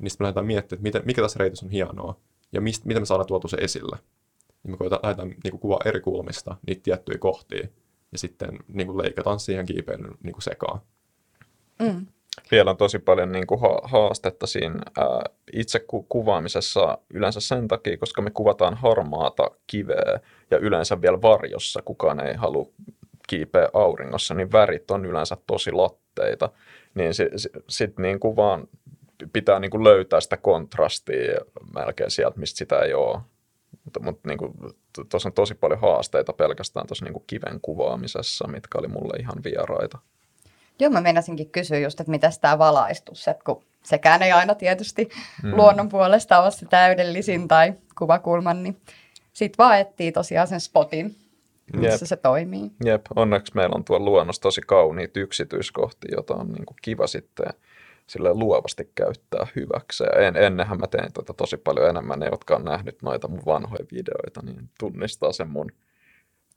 [0.00, 2.16] Niin sitten me lähdetään miettimään, että miten, mikä tässä reitissä on hienoa
[2.52, 3.98] ja mistä, miten me saadaan tuotu se esille.
[4.62, 7.68] Niin me koetaan, lähdetään niin kuin, kuvaa eri kulmista niitä tiettyjä kohtia
[8.12, 10.80] ja sitten niin kuin, leikataan siihen kiipeilyn niin kuin, sekaan.
[11.82, 12.06] Mm.
[12.50, 17.68] Vielä on tosi paljon niin kuin ha- haastetta siinä ää, itse ku- kuvaamisessa yleensä sen
[17.68, 21.82] takia, koska me kuvataan harmaata kiveä ja yleensä vielä varjossa.
[21.82, 22.66] Kukaan ei halua
[23.28, 26.50] kiipeä auringossa, niin värit on yleensä tosi latteita.
[26.94, 28.68] Niin sitten si- sit niin kuin vaan
[29.32, 31.40] pitää niin kuin löytää sitä kontrastia
[31.74, 33.20] melkein sieltä, mistä sitä ei ole.
[33.84, 34.52] Mutta, mutta niin kuin,
[35.10, 39.44] tuossa on tosi paljon haasteita pelkästään tuossa niin kuin kiven kuvaamisessa, mitkä oli mulle ihan
[39.44, 39.98] vieraita.
[40.78, 45.08] Joo, mä meinasinkin kysyä just, että mitäs tämä valaistus, että kun sekään ei aina tietysti
[45.42, 45.56] mm.
[45.56, 48.76] luonnon puolesta ole se täydellisin tai kuvakulman, niin
[49.32, 51.16] sit vaan etsii tosiaan sen spotin,
[51.72, 52.08] missä Jep.
[52.08, 52.70] se toimii.
[52.84, 57.46] Jep, onneksi meillä on tuolla luonnossa tosi kauniita yksityiskohtia, joita on niin kuin kiva sitten
[58.10, 60.04] sille luovasti käyttää hyväksi.
[60.04, 62.18] Ja en, ennenhän mä tein tätä tosi paljon enemmän.
[62.18, 65.70] Ne, jotka on nähnyt noita mun vanhoja videoita, niin tunnistaa sen mun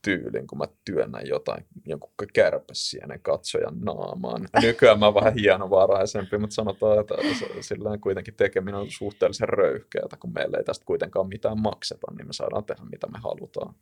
[0.02, 4.48] tyylin, kun mä työnnän jotain, jonkun kärpäsienen katsojan naamaan.
[4.62, 7.16] Nykyään mä oon vähän hienovaraisempi, mutta sanotaan, että
[7.62, 12.34] sillä kuitenkin tekeminen on suhteellisen röyhkeätä, kun meillä ei tästä kuitenkaan mitään makseta, niin me
[12.34, 13.76] saadaan tehdä mitä me halutaan.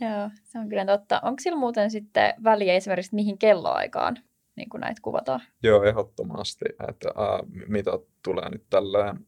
[0.00, 1.20] Joo, se on kyllä totta.
[1.24, 4.16] Onko sillä muuten sitten väliä esimerkiksi, mihin kelloaikaan
[4.56, 5.40] niin kuin näitä kuvataan?
[5.62, 6.64] Joo, ehdottomasti.
[6.88, 7.90] Että, ää, mitä
[8.22, 9.26] tulee nyt tällään,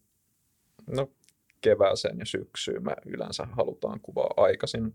[0.87, 1.11] no
[1.61, 4.95] kevääseen ja syksyyn me yleensä halutaan kuvaa aikaisin.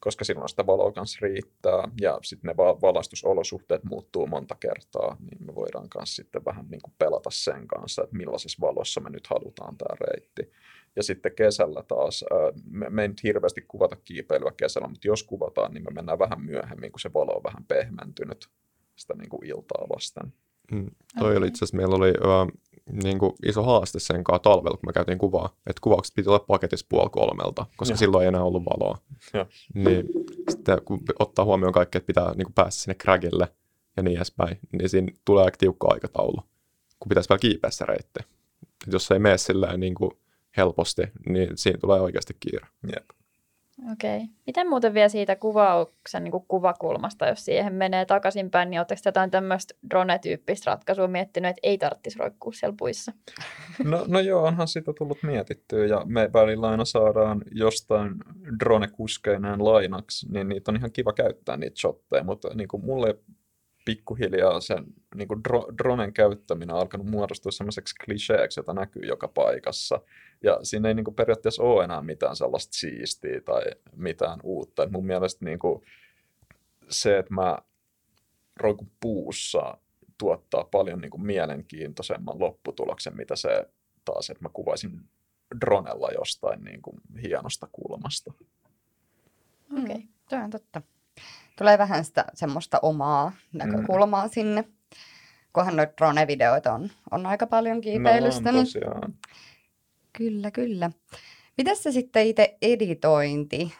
[0.00, 5.46] koska silloin sitä valoa kanssa riittää ja sitten ne va- valaistusolosuhteet muuttuu monta kertaa, niin
[5.46, 9.26] me voidaan myös sitten vähän niin kuin pelata sen kanssa, että millaisessa valossa me nyt
[9.26, 10.52] halutaan tämä reitti.
[10.96, 12.24] Ja sitten kesällä taas,
[12.70, 16.40] me, me ei nyt hirveästi kuvata kiipeilyä kesällä, mutta jos kuvataan, niin me mennään vähän
[16.40, 18.48] myöhemmin, kun se valo on vähän pehmentynyt
[18.96, 20.32] sitä niin kuin iltaa vasten.
[20.72, 22.60] Mm, toi oli itse asiassa, meillä oli uh,
[23.02, 26.38] niin kuin iso haaste sen kanssa talvella, kun me käytiin kuvaa, että kuvaukset piti olla
[26.38, 27.96] paketissa puoli kolmelta, koska ja.
[27.96, 28.98] silloin ei enää ollut valoa.
[29.32, 29.46] Ja.
[29.74, 30.08] Niin
[30.50, 33.48] sitten kun ottaa huomioon kaikki, että pitää niin kuin päästä sinne kragille
[33.96, 36.42] ja niin edespäin, niin siinä tulee aika tiukka aikataulu,
[36.98, 38.20] kun pitäisi vielä kiipeä se reitti.
[38.86, 40.10] Et jos se ei mene silleen niin kuin
[40.56, 42.66] helposti, niin siinä tulee oikeasti kiire.
[42.86, 43.10] Jep.
[43.92, 44.16] Okei.
[44.16, 44.28] Okay.
[44.46, 49.30] Miten muuten vielä siitä kuvauksen niin kuin kuvakulmasta, jos siihen menee takaisinpäin, niin oletteko jotain
[49.30, 53.12] tämmöistä drone-tyyppistä ratkaisua miettinyt, että ei tarvitsisi roikkua siellä puissa?
[53.84, 58.14] No, no joo, onhan sitä tullut mietittyä ja me välillä aina saadaan jostain
[58.64, 63.18] drone-kuskeineen lainaksi, niin niitä on ihan kiva käyttää niitä shotteja, mutta niin kuin mulle
[63.84, 69.28] pikkuhiljaa sen niin kuin dro- dronen käyttäminen on alkanut muodostua semmoiseksi kliseeksi, jota näkyy joka
[69.28, 70.00] paikassa.
[70.42, 73.62] Ja siinä ei niin kuin periaatteessa ole enää mitään sellaista siistiä tai
[73.96, 74.82] mitään uutta.
[74.82, 75.82] Et mun mielestä niin kuin
[76.88, 77.58] se, että mä
[78.56, 79.78] roikun puussa
[80.18, 83.70] tuottaa paljon niin kuin mielenkiintoisemman lopputuloksen, mitä se
[84.04, 85.00] taas, että mä kuvaisin
[85.60, 88.32] dronella jostain niin kuin hienosta kulmasta.
[89.72, 89.84] Okei.
[89.84, 90.00] Okay.
[90.28, 90.82] Tuo on totta.
[91.58, 94.30] Tulee vähän sitä semmoista omaa näkökulmaa mm.
[94.32, 94.64] sinne.
[95.52, 98.52] Kunhan noita drone-videoita on, on aika paljon kiipeilystä.
[98.52, 98.66] No, niin...
[98.66, 99.14] tosiaan.
[100.12, 100.90] Kyllä, kyllä.
[101.58, 103.74] Mitäs se sitten itse editointi?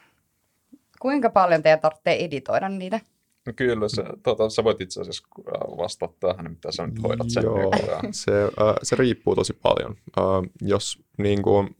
[1.00, 3.00] Kuinka paljon teidän tarvitsee editoida niitä?
[3.46, 7.30] No kyllä, se, tota, sä voit itse asiassa äh, vastata tähän, mitä sä nyt hoidat
[7.30, 8.14] sen Joo, nykyään.
[8.14, 9.96] se, äh, se riippuu tosi paljon.
[10.18, 11.76] Äh, jos niin kuin,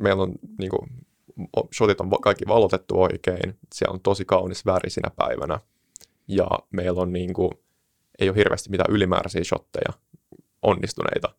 [0.00, 0.90] meillä on niin kuin,
[1.74, 5.58] shotit on kaikki valotettu oikein, siellä on tosi kaunis väri sinä päivänä,
[6.28, 7.50] ja meillä on niin kuin,
[8.18, 9.92] ei ole hirveästi mitään ylimääräisiä shotteja
[10.62, 11.34] onnistuneita,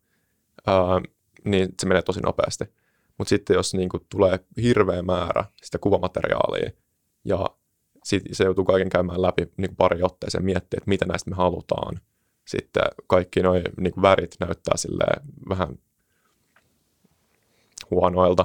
[0.66, 1.00] ää,
[1.44, 2.64] niin se menee tosi nopeasti.
[3.18, 6.70] Mutta sitten jos niin kuin, tulee hirveä määrä sitä kuvamateriaalia,
[7.24, 7.46] ja
[8.04, 12.00] sit se joutuu kaiken käymään läpi niin pari otteeseen miettiä, että mitä näistä me halutaan.
[12.46, 15.78] Sitten kaikki nuo niin värit näyttää silleen vähän
[17.90, 18.44] huonoilta,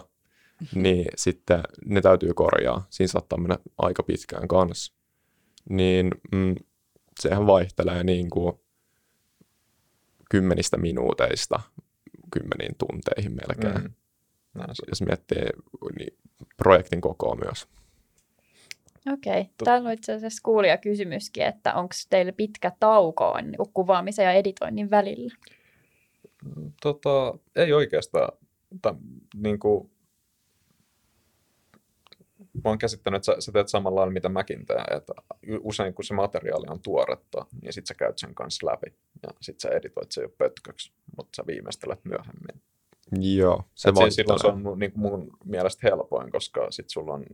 [0.75, 2.87] niin sitten ne täytyy korjaa.
[2.89, 4.93] Siinä saattaa mennä aika pitkään kanssa.
[5.69, 6.55] Niin mm,
[7.19, 8.53] sehän vaihtelee niin kuin
[10.29, 11.59] kymmenistä minuuteista
[12.31, 13.83] kymmeniin tunteihin melkein.
[13.83, 13.93] Mm.
[14.53, 14.89] Näin se on.
[14.89, 15.45] Jos miettii
[15.97, 16.17] niin
[16.57, 17.67] projektin kokoa myös.
[19.13, 19.41] Okei.
[19.41, 19.53] Okay.
[19.63, 24.91] Täällä on itse asiassa kuulija kysymyskin, että onko teillä pitkä tauko niin kuvaamisen ja editoinnin
[24.91, 25.35] välillä?
[26.81, 28.37] Tota, ei oikeastaan.
[28.81, 28.95] Ta,
[29.35, 29.91] niin kuin,
[32.63, 34.97] mä oon käsittänyt, että sä, sä teet samalla lailla, mitä mäkin teen.
[34.97, 35.13] Että
[35.59, 38.87] usein kun se materiaali on tuoretta, niin sit sä käyt sen kanssa läpi.
[39.23, 42.61] Ja sit sä editoit sen jo pötköksi, mutta sä viimeistelet myöhemmin.
[43.35, 46.89] Joo, se Et se, silloin se on mun, niin kuin mun mielestä helpoin, koska sit
[46.89, 47.25] sulla on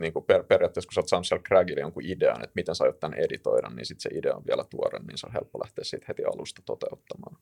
[0.00, 2.84] niin kuin per, periaatteessa, kun sä oot saanut siellä Cragille jonkun idean, että miten sä
[2.84, 5.84] aiot tämän editoida, niin sit se idea on vielä tuore, niin se on helppo lähteä
[5.84, 7.36] siitä heti alusta toteuttamaan.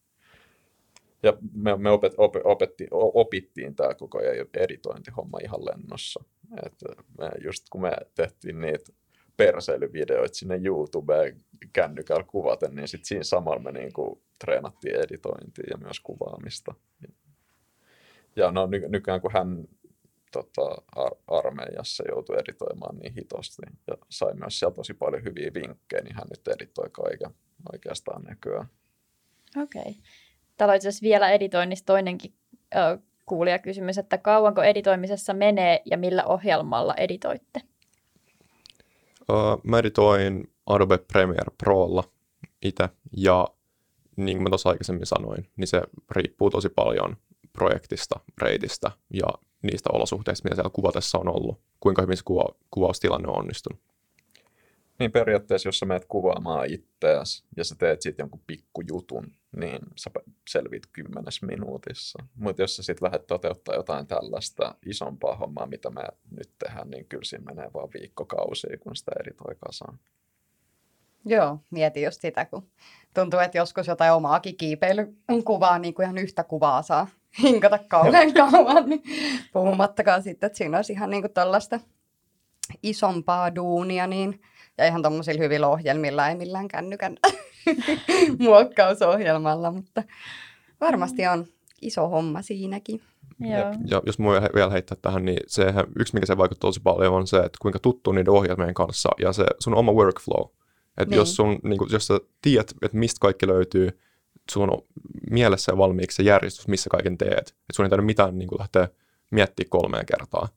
[1.22, 4.20] Ja me, me opet, op, opetti, opittiin tämä koko
[4.54, 6.24] editointihomma ihan lennossa.
[6.66, 6.74] Et
[7.18, 8.92] me just kun me tehtiin niitä
[9.37, 16.00] perseilyvideoita sinne YouTubeen kännykällä kuvaten, niin sit siinä samalla me niinku treenattiin editointia ja myös
[16.00, 16.74] kuvaamista.
[18.37, 19.68] Ja no ny- nykyään kun hän
[20.33, 26.02] tota, ar- armeijassa joutui editoimaan niin hitosti ja sai myös siellä tosi paljon hyviä vinkkejä,
[26.02, 27.31] niin hän nyt editoi kaiken
[27.72, 28.66] oikeastaan nykyään.
[29.57, 29.83] Okei.
[29.83, 29.94] Okay.
[30.59, 32.35] Täällä on itse asiassa vielä editoinnista toinenkin
[33.27, 37.61] kuulijakysymys, että kauanko editoimisessa menee ja millä ohjelmalla editoitte?
[39.62, 42.05] Mä editoin Adobe Premiere Prolla
[42.62, 43.49] itse ja
[44.16, 47.16] niin kuin mä tuossa aikaisemmin sanoin, niin se riippuu tosi paljon
[47.53, 49.27] projektista, reitistä ja
[49.62, 53.81] niistä olosuhteista, mitä siellä kuvatessa on ollut, kuinka hyvin se kuva, kuvaustilanne on onnistunut.
[54.98, 60.11] Niin periaatteessa, jos sä menet kuvaamaan itseäsi ja sä teet siitä jonkun pikkujutun, niin sä
[60.48, 62.18] selviit kymmenes minuutissa.
[62.34, 67.06] Mutta jos sä sitten lähdet toteuttaa jotain tällaista isompaa hommaa, mitä me nyt tehdään, niin
[67.08, 69.98] kyllä siinä menee vaan viikkokausia, kun sitä editoi kasaan.
[71.24, 72.70] Joo, mietin just sitä, kun
[73.14, 77.06] tuntuu, että joskus jotain omaakin kiipeilykuvaa, niin kuin ihan yhtä kuvaa saa
[77.42, 79.02] hinkata kauhean kauan, niin
[79.52, 81.81] puhumattakaan sitten, että siinä olisi ihan niin kuin tällaista
[82.83, 84.40] isompaa duunia, niin
[84.79, 87.16] ja ihan tuommoisilla hyvillä ohjelmilla, ei millään kännykän
[88.38, 90.02] muokkausohjelmalla, mutta
[90.81, 91.46] varmasti on
[91.83, 93.00] iso homma siinäkin.
[93.40, 93.74] Joo.
[93.87, 97.14] Ja jos mua he- vielä heittää tähän, niin se, yksi, mikä se vaikuttaa tosi paljon,
[97.14, 100.46] on se, että kuinka tuttu niiden ohjelmien kanssa ja se sun oma workflow.
[100.98, 101.16] Että Niin.
[101.18, 103.98] jos, sun, niin kun, jos sä tiedät, että mistä kaikki löytyy,
[104.50, 104.83] sun on
[105.31, 107.38] mielessä valmiiksi se järjestys, missä kaiken teet.
[107.38, 108.88] Että sun ei tarvitse mitään niin kuin lähteä
[109.31, 110.48] miettimään kolmeen kertaa,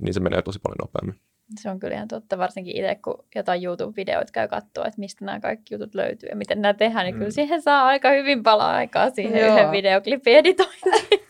[0.00, 1.20] niin se menee tosi paljon nopeammin.
[1.58, 5.40] Se on kyllä ihan totta, varsinkin itse, kun jotain YouTube-videoita käy katsoa, että mistä nämä
[5.40, 7.18] kaikki jutut löytyy ja miten nämä tehdään, niin Mm.
[7.18, 9.52] kyllä siihen saa aika hyvin palaa aikaa siihen Joo.
[9.54, 11.20] yhden videoklipin editointiin.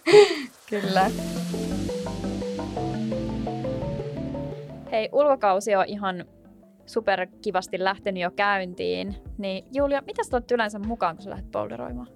[0.70, 1.10] Kyllä.
[4.92, 6.24] Hei, ulkokausi on ihan
[6.86, 9.14] superkivasti lähtenyt jo käyntiin.
[9.38, 12.06] Niin Julia, mitä sä otat yleensä mukaan, kun sä lähdet boulderoimaan?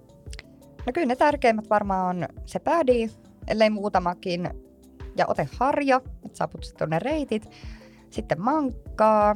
[0.85, 3.09] No kyllä ne tärkeimmät varmaan on se pädi,
[3.47, 4.49] ellei muutamakin,
[5.17, 7.49] ja ote harja, että saaput sitten ne reitit,
[8.09, 9.35] sitten mankkaa,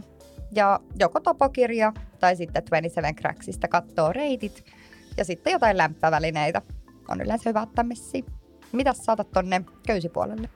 [0.52, 4.66] ja joko topokirja tai sitten 27 Cracksista kattoo reitit,
[5.18, 6.62] ja sitten jotain lämpövälineitä.
[7.08, 8.26] On yleensä hyvä ottaa messiin.
[8.72, 10.50] Mitäs saatat tonne köysipuolelle?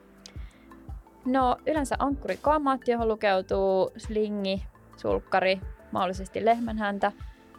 [1.24, 4.62] No yleensä ankkurikamat, johon lukeutuu slingi,
[4.96, 5.60] sulkkari,
[5.92, 7.12] mahdollisesti lehmänhäntä.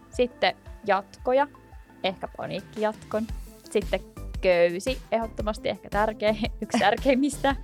[0.09, 0.55] Sitten
[0.85, 1.47] jatkoja,
[2.03, 3.23] ehkä paniikkijatkon.
[3.71, 3.99] Sitten
[4.43, 7.55] köysi, ehdottomasti ehkä tärkeä, yksi tärkeimmistä.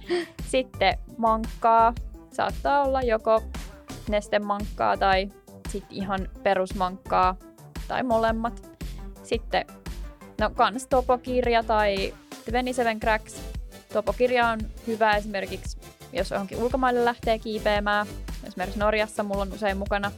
[0.47, 1.93] Sitten mankkaa,
[2.31, 3.43] saattaa olla joko
[4.09, 5.29] nestemankkaa tai
[5.69, 7.35] sitten ihan perusmankkaa
[7.87, 8.79] tai molemmat.
[9.23, 9.65] Sitten
[10.39, 13.41] no kans topokirja tai 27 Cracks.
[13.93, 15.77] Topokirja on hyvä esimerkiksi,
[16.13, 18.07] jos johonkin ulkomaille lähtee kiipeämään.
[18.47, 20.11] Esimerkiksi Norjassa mulla on usein mukana.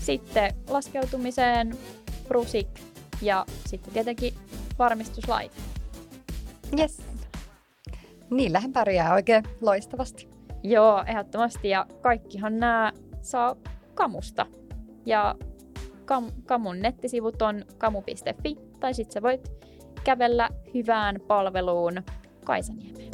[0.00, 1.78] Sitten laskeutumiseen
[2.28, 2.68] brusik
[3.22, 4.34] ja sitten tietenkin
[4.82, 5.56] varmistuslaite.
[6.78, 7.02] Yes.
[8.30, 10.28] Niillähän pärjää oikein loistavasti.
[10.62, 11.68] Joo, ehdottomasti.
[11.68, 13.56] Ja kaikkihan nämä saa
[13.94, 14.46] kamusta.
[15.06, 15.34] Ja
[16.04, 19.52] kam, kamun nettisivut on kamu.fi, tai sitten sä voit
[20.04, 22.02] kävellä hyvään palveluun
[22.44, 23.11] Kaisaniemeen.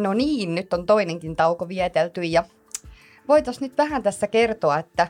[0.00, 2.44] No niin, nyt on toinenkin tauko vietelty ja
[3.28, 5.08] voitais nyt vähän tässä kertoa, että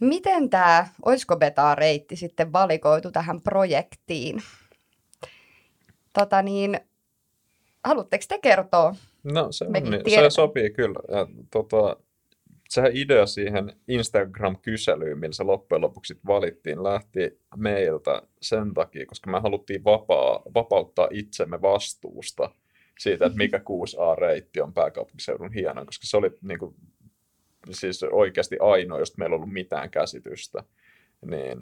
[0.00, 4.42] miten tämä Oisko Beta-reitti sitten valikoitu tähän projektiin?
[6.12, 6.80] Tota niin,
[7.84, 8.94] haluatteko te kertoa?
[9.24, 11.00] No se, on, niin, se sopii kyllä.
[11.08, 11.96] Ja, tota,
[12.68, 19.40] sehän idea siihen Instagram-kyselyyn, millä se loppujen lopuksi valittiin, lähti meiltä sen takia, koska me
[19.40, 22.50] haluttiin vapaa, vapauttaa itsemme vastuusta
[22.98, 26.74] siitä, että mikä 6A-reitti on pääkaupunkiseudun hieno, koska se oli niin kuin,
[27.70, 30.62] siis oikeasti ainoa, josta meillä ei ollut mitään käsitystä.
[31.26, 31.60] Niin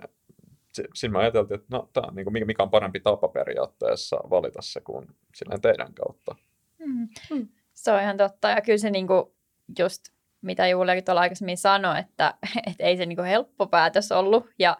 [0.72, 4.16] si- siinä me ajateltiin, että no, tää on, niin kuin, mikä- on parempi tapa periaatteessa
[4.30, 6.34] valita se kuin silleen teidän kautta.
[6.78, 7.08] Mm.
[7.30, 7.48] Mm.
[7.74, 8.48] Se on ihan totta.
[8.48, 9.34] Ja kyllä se niinku
[9.78, 10.02] just,
[10.42, 12.34] mitä Juliakin tuolla aikaisemmin sanoi, että,
[12.70, 14.46] että ei se niinku helppo päätös ollut.
[14.58, 14.78] Ja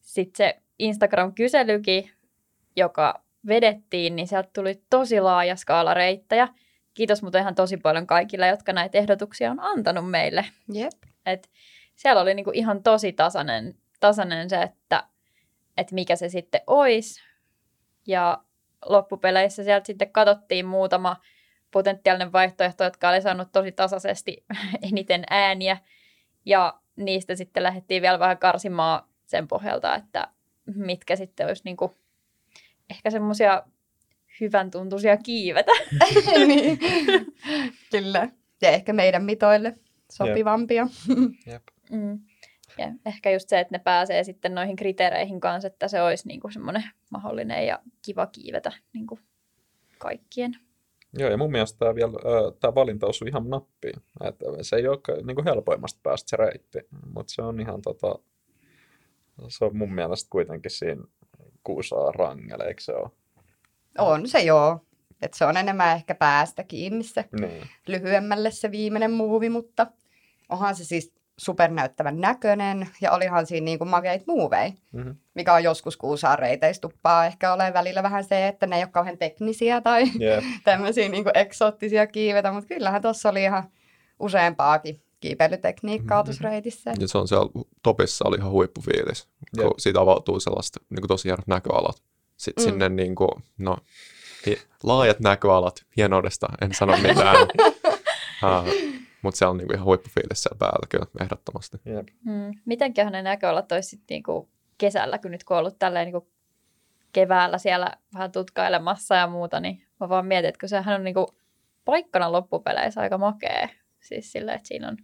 [0.00, 2.10] sitten se Instagram-kyselykin,
[2.76, 6.48] joka vedettiin, niin sieltä tuli tosi laaja skaala reittejä.
[6.94, 10.44] Kiitos muuten ihan tosi paljon kaikille, jotka näitä ehdotuksia on antanut meille.
[10.72, 10.92] Jep.
[11.26, 11.50] Et
[11.94, 15.04] siellä oli niinku ihan tosi tasainen, tasainen se, että,
[15.76, 17.22] että mikä se sitten olisi.
[18.06, 18.44] Ja
[18.84, 21.16] loppupeleissä sieltä sitten katsottiin muutama
[21.70, 24.44] potentiaalinen vaihtoehto, jotka oli saanut tosi tasaisesti
[24.92, 25.78] eniten ääniä.
[26.44, 30.28] Ja niistä sitten lähdettiin vielä vähän karsimaan sen pohjalta, että
[30.74, 31.94] mitkä sitten olisi niinku
[32.90, 33.62] ehkä semmoisia
[34.40, 35.72] hyvän tuntuisia kiivetä.
[36.46, 36.78] niin.
[37.90, 38.28] Kyllä.
[38.62, 39.78] Ja ehkä meidän mitoille
[40.12, 40.86] sopivampia.
[41.90, 42.18] Mm.
[42.78, 46.50] Ja ehkä just se, että ne pääsee sitten noihin kriteereihin kanssa, että se olisi niinku
[46.50, 49.18] semmoinen mahdollinen ja kiva kiivetä niinku
[49.98, 50.56] kaikkien.
[51.18, 52.12] Joo, ja mun mielestä tämä, vielä,
[52.60, 54.02] tämä valinta osui ihan nappiin.
[54.24, 56.78] Että se ei ole niin kuin helpoimmasta päästä se reitti,
[57.14, 58.18] mutta se on ihan tota,
[59.48, 61.02] se on mun mielestä kuitenkin siinä
[61.64, 63.10] kuusaa rangelle, eikö se ole?
[63.98, 64.80] On se joo.
[65.22, 67.68] Et se on enemmän ehkä päästä kiinni se Niin.
[67.86, 69.86] lyhyemmälle se viimeinen muuvi, mutta
[70.48, 75.16] onhan se siis supernäyttävän näköinen ja olihan siinä niinku makeit muuvei, Mm-hmm.
[75.34, 79.80] mikä on joskus kuusaanreiteistuppaa ehkä ole välillä vähän se, että ne ei ole kauhean teknisiä
[79.80, 80.44] tai Jep.
[80.64, 83.64] tämmöisiä niinku eksoottisia kiivetä, mutta kyllähän tuossa oli ihan
[84.20, 86.24] useampaakin kiipeilytekniikkaa Mhm.
[86.26, 86.92] tuossa reitissä.
[87.00, 87.50] Ja se on siellä
[87.82, 89.66] topissa oli ihan huippufiilis, Jep.
[89.66, 92.02] kun siitä avautuu sellaista niin kuin tosi hienot näköalat.
[92.36, 92.70] Sitten Mm.
[92.70, 93.76] sinne niin kuin, no,
[94.46, 97.36] hi- laajat näköalat, hienoudesta en sano mitään.
[98.44, 98.74] uh,
[99.22, 101.76] mutta se on niin kuin ihan huippufiilis siellä päällä kyllä, ehdottomasti.
[101.84, 102.08] Jep.
[102.24, 102.52] Mm.
[102.64, 104.48] Mitenköhän ne näköalat olisi sitten niinku
[104.78, 106.28] kesällä, kun nyt kun on ollut tälleen niinku
[107.12, 111.26] keväällä siellä vähän tutkailemassa ja muuta, niin mä vaan mietin, että kun sehän on niinku
[111.84, 113.68] paikkana loppupeleissä aika makea.
[114.00, 114.96] Siis silleen, että siinä on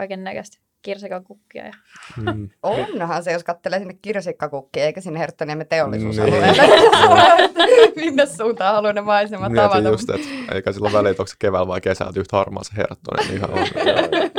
[0.00, 1.64] kaiken näköistä kirsikakukkia.
[1.66, 1.72] Ja...
[2.16, 2.48] Mm.
[2.62, 5.68] Onhan se, jos katselee sinne kirsikkakukkia, eikä sinne Herttoniemen Niin.
[5.68, 6.56] teollisuusalueelle.
[7.96, 9.88] Minne suuntaan haluaa ne maisemat Mietin tavata.
[9.88, 13.26] just, että eikä sillä väliä, että onko se keväällä vai kesällä, yhtä harmaa se herttonen,
[13.26, 13.58] niin ihan on.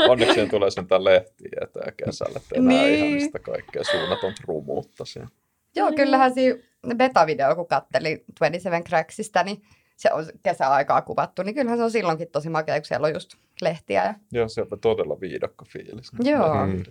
[0.10, 2.96] Onneksi siihen tulee sentään lehtiä eteen kesällä, että enää Niin.
[2.96, 5.30] ihan mistä kaikkea suunnaton rumuutta siellä.
[5.76, 6.60] Joo, kyllähän siinä
[6.96, 9.62] beta-video, kun katteli 27 Cracksista, niin
[10.02, 13.34] se on kesäaikaa kuvattu, niin kyllähän se on silloinkin tosi makea, kun siellä on just
[13.62, 14.04] lehtiä.
[14.04, 16.12] Ja Joo, se on todella viidakko fiilis.
[16.24, 16.66] Joo.
[16.66, 16.84] Mm.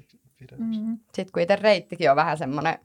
[0.59, 0.99] Mm.
[1.15, 2.79] sitten kun itse reittikin on vähän semmoinen,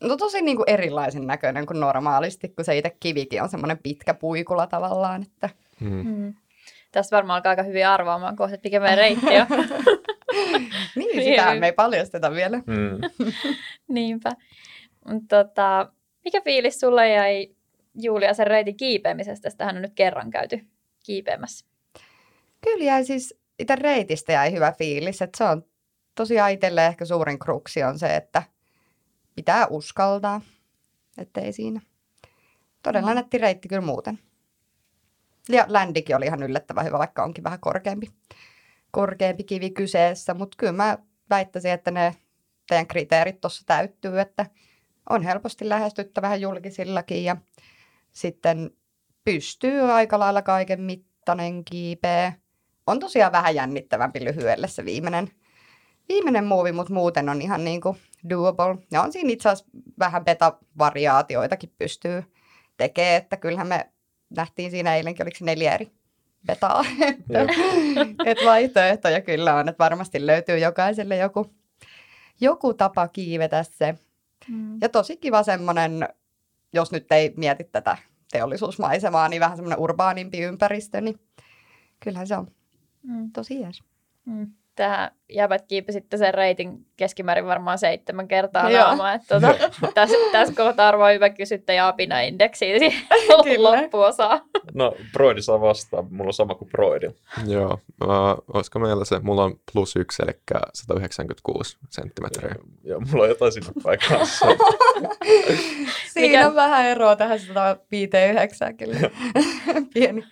[0.00, 4.14] no tosi niin kuin erilaisen näköinen kuin normaalisti, kun se itse kivikin on semmoinen pitkä
[4.14, 6.06] puikula tavallaan, että Mm.
[6.06, 6.34] Mm.
[6.92, 9.46] Tästä varmaan alkaa aika hyvin arvaamaan kohta, että mikä meidän reitti on.
[10.96, 12.56] niin, sitä me ei paljasteta vielä.
[12.66, 13.26] Mm.
[13.94, 14.30] Niinpä.
[15.08, 15.92] Mut Tota,
[16.24, 17.54] mikä fiilis sulla jäi
[17.94, 19.50] Julia sen reitin kiipeämisestä?
[19.56, 20.66] Tähän on nyt kerran käyty
[21.04, 21.66] kiipeämässä.
[22.60, 25.64] Kyllä jäi siis itse reitistä jäi hyvä fiilis, että se on
[26.14, 28.42] tosiaan itselle ehkä suurin kruksi on se, että
[29.34, 30.40] pitää uskaltaa,
[31.18, 31.80] ettei siinä.
[32.82, 33.14] Todella Mm.
[33.14, 34.18] nätti reitti kyllä muuten.
[35.48, 38.06] Ja ländikin oli ihan yllättävän hyvä, vaikka onkin vähän korkeampi,
[38.90, 40.98] korkeampi kivi kyseessä, mutta kyllä mä
[41.30, 42.14] väittäisin, että ne
[42.68, 44.46] teidän kriteerit tuossa täyttyy, että
[45.10, 47.36] on helposti lähestyttä vähän julkisillakin ja
[48.12, 48.70] sitten
[49.24, 52.32] pystyy aika lailla kaiken mittainen kiipeä.
[52.86, 55.30] On tosiaan vähän jännittävämpi lyhyelle se viimeinen,
[56.08, 57.96] viimeinen muuvi, mutta muuten on ihan niin kuin
[58.30, 58.76] doable.
[58.90, 62.24] Ja on siinä itse asiassa vähän beta-variaatioitakin pystyy
[62.76, 63.90] tekemään, että kyllähän me
[64.30, 65.90] nähtiin siinä eilenkin, oliko se neljä eri
[66.46, 67.52] betaa, että,
[68.26, 71.54] että vaihtoehtoja kyllä on, että varmasti löytyy jokaiselle joku,
[72.40, 73.94] joku tapa kiivetä se.
[74.48, 74.78] Mm.
[74.80, 76.08] Ja tosi kiva semmoinen,
[76.72, 77.98] jos nyt ei mieti tätä
[78.32, 81.20] teollisuusmaisemaa, niin vähän semmoinen urbaanimpi ympäristö, niin
[82.00, 82.50] kyllähän se on
[83.02, 83.32] Mm.
[83.32, 83.82] tosi jees.
[84.24, 84.52] Mm.
[84.80, 88.84] Tähän jäbät kiipi sitten sen reitin keskimäärin varmaan seitsemän kertaa Joo.
[88.84, 89.12] naamaa.
[89.12, 91.26] Että tuota, tässä, tässä kohtaa arvoa hyvä
[91.86, 93.02] apina-indeksiä siihen
[93.44, 93.70] Kyllä.
[93.82, 94.40] loppuosaan.
[94.74, 96.02] No, Broidi saa vastaa.
[96.02, 97.06] Mulla on sama kuin Broidi.
[97.46, 98.08] Joo, uh,
[98.54, 100.32] olisiko meillä se, mulla on plus yksi, eli
[100.74, 102.54] 196 senttimetriä.
[102.84, 103.72] Ja mulla on jotain sinne
[104.08, 104.46] kanssa.
[106.12, 109.10] Siinä Mikä- on vähän eroa tähän 159 kyllä.
[109.94, 110.24] pieni,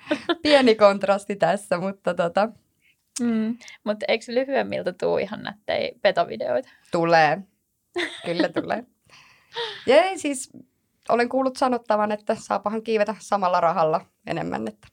[0.42, 2.48] pieni kontrasti tässä, mutta tota,
[3.20, 3.58] Mm.
[3.84, 6.68] Mutta eikö lyhyemmiltä tuu ihan nättei petovideoita?
[6.92, 7.38] tulee.
[8.24, 8.84] Kyllä tulee.
[9.86, 10.50] Jei, siis
[11.08, 14.88] olen kuullut sanottavan, että saapahan kiivetä samalla rahalla enemmän, että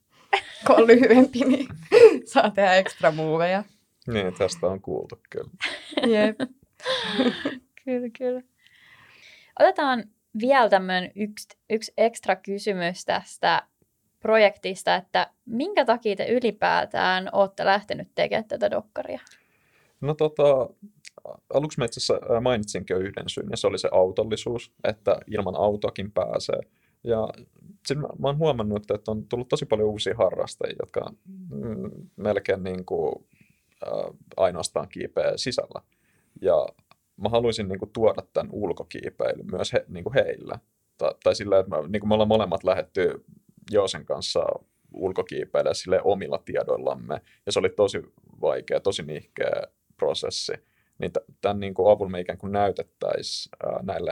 [0.68, 1.68] kun on lyhyempi, niin
[2.34, 3.64] saa tehdä ekstra muuveja.
[4.08, 5.52] niin, tästä on kuultu kyllä.
[6.16, 6.40] Jep.
[7.86, 8.42] Kyllä, kyllä.
[9.60, 10.04] Otetaan
[10.40, 13.68] vielä tämmöinen yksi, yksi ekstra kysymys tästä
[14.26, 19.20] projektista, että minkä takia te ylipäätään olette lähtenyt tekemään tätä dokkaria?
[20.02, 20.44] No tota,
[21.54, 25.56] aluksi mä itse asiassa mainitsinkin jo yhden syyn, ja se oli se autollisuus, että ilman
[25.56, 26.60] autoakin pääsee.
[27.04, 27.28] Ja
[27.88, 31.12] sit mä, mä oon huomannut, että on tullut tosi paljon uusia harrastajia, jotka
[31.50, 33.26] mm, melkein niin kuin,
[33.86, 33.92] ää,
[34.38, 35.82] ainoastaan kiipeä sisällä.
[36.42, 36.68] Ja
[37.18, 40.60] mä haluaisin niin kuin, tuoda tämän ulkokiipeilyn myös he, niin kuin heillä.
[40.98, 43.26] Tai, tai sillä, että mä, niin kuin me ollaan molemmat lähetty
[43.72, 44.46] Joosen kanssa
[44.94, 48.02] ulkokiipeilemään sille omilla tiedoillamme, ja se oli tosi
[48.42, 49.62] vaikea, tosi nihkeä
[49.98, 50.54] prosessi,
[50.98, 51.12] niin
[51.42, 53.52] tämän niin kuin avulla me ikään kuin näytettäisiin
[53.82, 54.12] näille,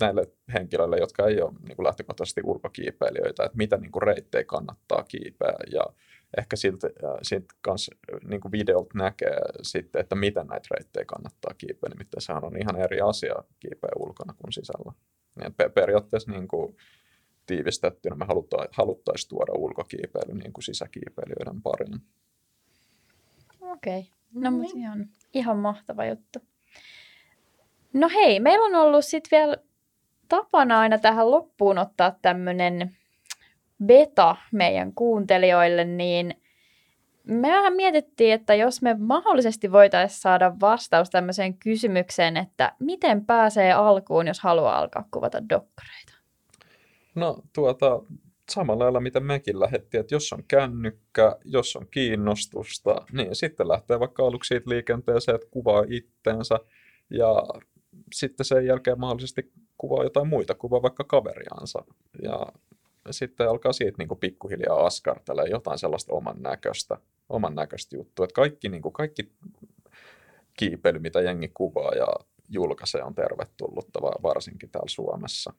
[0.00, 0.22] näille
[0.54, 5.54] henkilöille, jotka ei ole niin kuin lähtökohtaisesti ulkokiipeilijöitä, että mitä niin kuin reittejä kannattaa kiipeä,
[5.72, 5.84] ja
[6.38, 7.94] ehkä siltä, ää, siitä kanssa
[8.24, 12.76] niin kuin videolta näkee sitten, että miten näitä reittejä kannattaa kiipeä, nimittäin sehän on ihan
[12.76, 14.92] eri asia kiipeä ulkona kuin sisällä.
[15.44, 16.76] Ja pe- periaatteessa niin kuin
[17.50, 22.00] tiivistettynä me halutta, haluttaisiin tuoda ulkokiipeily niin kuin sisäkiipeilijöiden pariin.
[23.60, 24.42] Okei, okay.
[24.42, 26.38] no mutta ihan, ihan mahtava juttu.
[27.92, 29.56] No hei, meillä on ollut sitten vielä
[30.28, 32.96] tapana aina tähän loppuun ottaa tämmöinen
[33.86, 36.34] beta meidän kuuntelijoille, niin
[37.24, 43.72] me vähän mietittiin, että jos me mahdollisesti voitaisiin saada vastaus tämmöiseen kysymykseen, että miten pääsee
[43.72, 46.09] alkuun, jos haluaa alkaa kuvata dokkareita.
[47.14, 48.02] No tuota,
[48.50, 54.00] samalla lailla mitä mekin lähdettiin, että jos on kännykkä, jos on kiinnostusta, niin sitten lähtee
[54.00, 56.58] vaikka aluksi siitä liikenteeseen, että kuvaa itteensä
[57.10, 57.34] ja
[58.14, 61.84] sitten sen jälkeen mahdollisesti kuvaa jotain muita, kuvaa vaikka kaveriansa
[62.22, 62.46] ja
[63.10, 66.98] sitten alkaa siitä niin kuin pikkuhiljaa askartelee jotain sellaista oman näköistä,
[67.28, 69.32] oman näköistä juttua, että kaikki, niin kuin, kaikki
[70.58, 72.06] kiipeily, mitä jengi kuvaa ja
[72.48, 75.52] julkaisee on tervetullutta, va- varsinkin täällä Suomessa.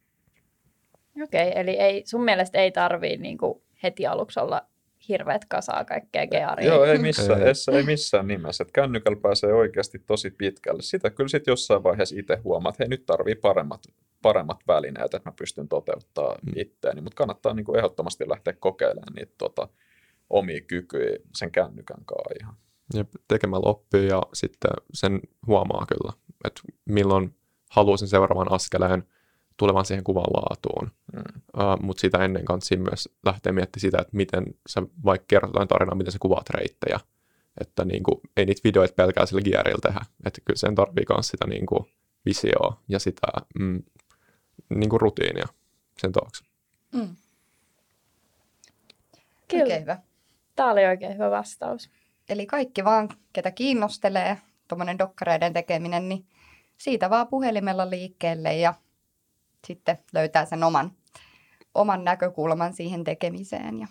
[1.24, 4.62] Okei, okay, eli ei, sun mielestä ei tarvii niin kuin heti aluksi olla
[5.08, 6.68] hirveät kasaa kaikkea gearia.
[6.68, 7.48] Joo, ei missään, Ei.
[7.48, 7.78] ei.
[7.78, 8.62] ei missään nimessä.
[8.64, 10.82] Että kännykällä pääsee oikeasti tosi pitkälle.
[10.82, 13.82] Sitä kyllä sitten jossain vaiheessa itse huomaa, että hei nyt tarvii paremmat,
[14.22, 16.54] paremmat välineet, että mä pystyn toteuttamaan Mm.
[16.56, 17.02] itteeni.
[17.02, 19.68] Mutta kannattaa niin kuin ehdottomasti lähteä kokeilemaan niitä tota,
[20.30, 22.56] omia kykyjä sen kännykän kanssa ihan.
[22.94, 26.14] Ja tekemällä oppii ja sitten sen huomaa kyllä,
[26.46, 27.36] että milloin
[27.70, 29.04] haluaa sen seuraavan askeleen
[29.58, 30.92] tulevan siihen kuvan laatuun.
[31.14, 31.22] Mm.
[31.58, 35.96] Uh, Mutta sitä ennen kanssa myös lähtee miettimään sitä, että miten sä vaikka kerrot tarinaa,
[35.96, 37.00] miten sä kuvaat reittejä.
[37.62, 40.00] Että niin kuin, ei niitä videoita pelkää sillä gearilla tehdä.
[40.26, 41.86] Että kyllä sen tarvii myös sitä niin kuin,
[42.26, 43.28] visioa ja sitä
[43.60, 43.84] mm,
[44.70, 45.48] niin kuin rutiinia
[45.98, 46.44] sen taakse.
[46.94, 47.16] Mm.
[49.48, 49.64] Kyllä.
[49.64, 49.98] Oikein hyvä.
[50.56, 51.90] Tämä oli oikein hyvä vastaus.
[52.30, 54.38] Eli kaikki vaan, ketä kiinnostelee
[54.68, 56.26] tuommoinen dokkareiden tekeminen, niin
[56.78, 58.74] siitä vaan puhelimella liikkeelle ja
[59.68, 60.92] sitten löytää sen oman,
[61.76, 63.88] oman näkökulman siihen tekemiseen ja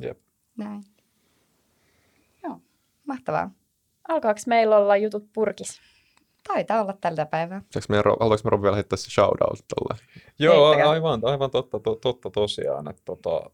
[0.00, 0.18] Jep.
[0.56, 0.82] näin.
[2.42, 2.60] Joo,
[3.06, 3.50] mahtavaa.
[4.08, 5.80] Alkaako meillä olla jutut purkis?
[6.48, 7.62] Taitaa olla tältä päivää.
[7.78, 10.00] Ro- haluaako me Robi vielä heittää se shoutout tolle?
[10.38, 10.90] Joo, Heittäkää.
[10.90, 12.90] aivan, aivan totta, to, totta tosiaan.
[12.90, 13.50] Että tota,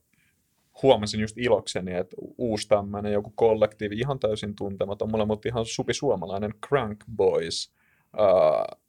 [0.82, 5.94] huomasin just ilokseni, että uusi tämmöinen joku kollektiivi, ihan täysin tuntematon, mulla mutta ihan supi
[5.94, 7.72] suomalainen Crank Boys.
[8.18, 8.81] Uh,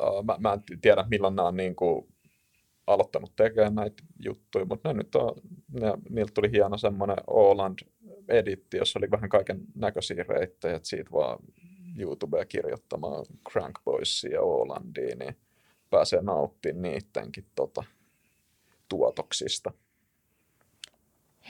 [0.00, 2.08] uh, mä, mä en tiedä, milloin nämä on niin kuin
[2.86, 5.34] aloittanut tekemään näitä juttuja, mutta ne nyt on,
[5.72, 7.88] ne, niiltä tuli hieno semmoinen Åland
[8.28, 11.38] editti, jossa oli vähän kaiken näköisiä reittejä, että siitä vaan
[11.98, 15.36] YouTubea kirjoittamaan Crank Boysia ja Ålandia, niin
[15.90, 17.84] pääsee nauttimaan niidenkin tota,
[18.88, 19.72] tuotoksista.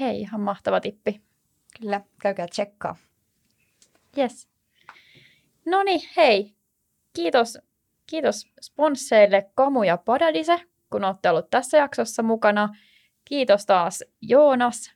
[0.01, 1.21] Hei, ihan mahtava tippi.
[1.81, 2.97] Kyllä, käykää tsekkaa.
[4.19, 4.49] Yes.
[5.67, 6.55] No niin, hei.
[7.13, 7.59] Kiitos,
[8.09, 12.69] kiitos sponsseille Kamu ja Paradise, kun olette ollut tässä jaksossa mukana.
[13.25, 14.93] Kiitos taas Joonas,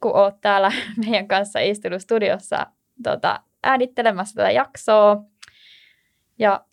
[0.00, 0.72] kun oot täällä
[1.04, 2.66] meidän kanssa istunut studiossa
[3.02, 5.22] tota, äänittelemässä tätä jaksoa.
[6.38, 6.64] Ja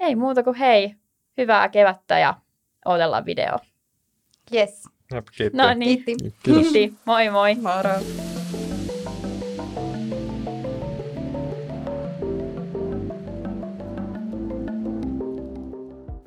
[0.00, 0.94] ei muuta kuin hei,
[1.38, 2.34] hyvää kevättä ja
[2.84, 3.58] odotellaan video.
[4.54, 4.84] Yes.
[5.14, 5.58] Jep, kiitti.
[5.58, 6.30] No niin, Kiitti.
[6.42, 6.72] Kiitos.
[6.72, 6.98] kiitti.
[7.04, 7.54] Moi moi.
[7.54, 8.33] Moro.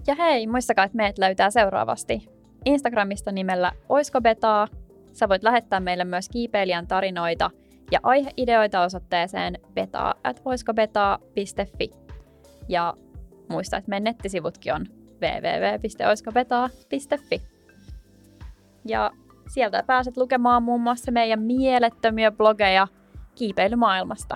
[0.08, 2.30] Ja hei, muistakaa, että meidät löytää seuraavasti.
[2.66, 4.68] Instagramista nimellä Oisko Betaa.
[5.14, 7.52] Sä voit lähettää meille myös kiipeilijän tarinoita
[7.92, 11.92] ja aiheideoita osoitteeseen beta at oiskobetaa.fi.
[12.70, 12.94] Ja
[13.50, 14.86] muista, että meidän nettisivutkin on
[15.22, 17.42] www.oiskobetaa.fi.
[18.86, 19.12] Ja
[19.48, 22.88] sieltä pääset lukemaan muun muassa meidän mielettömiä blogeja
[23.36, 24.36] kiipeilymaailmasta.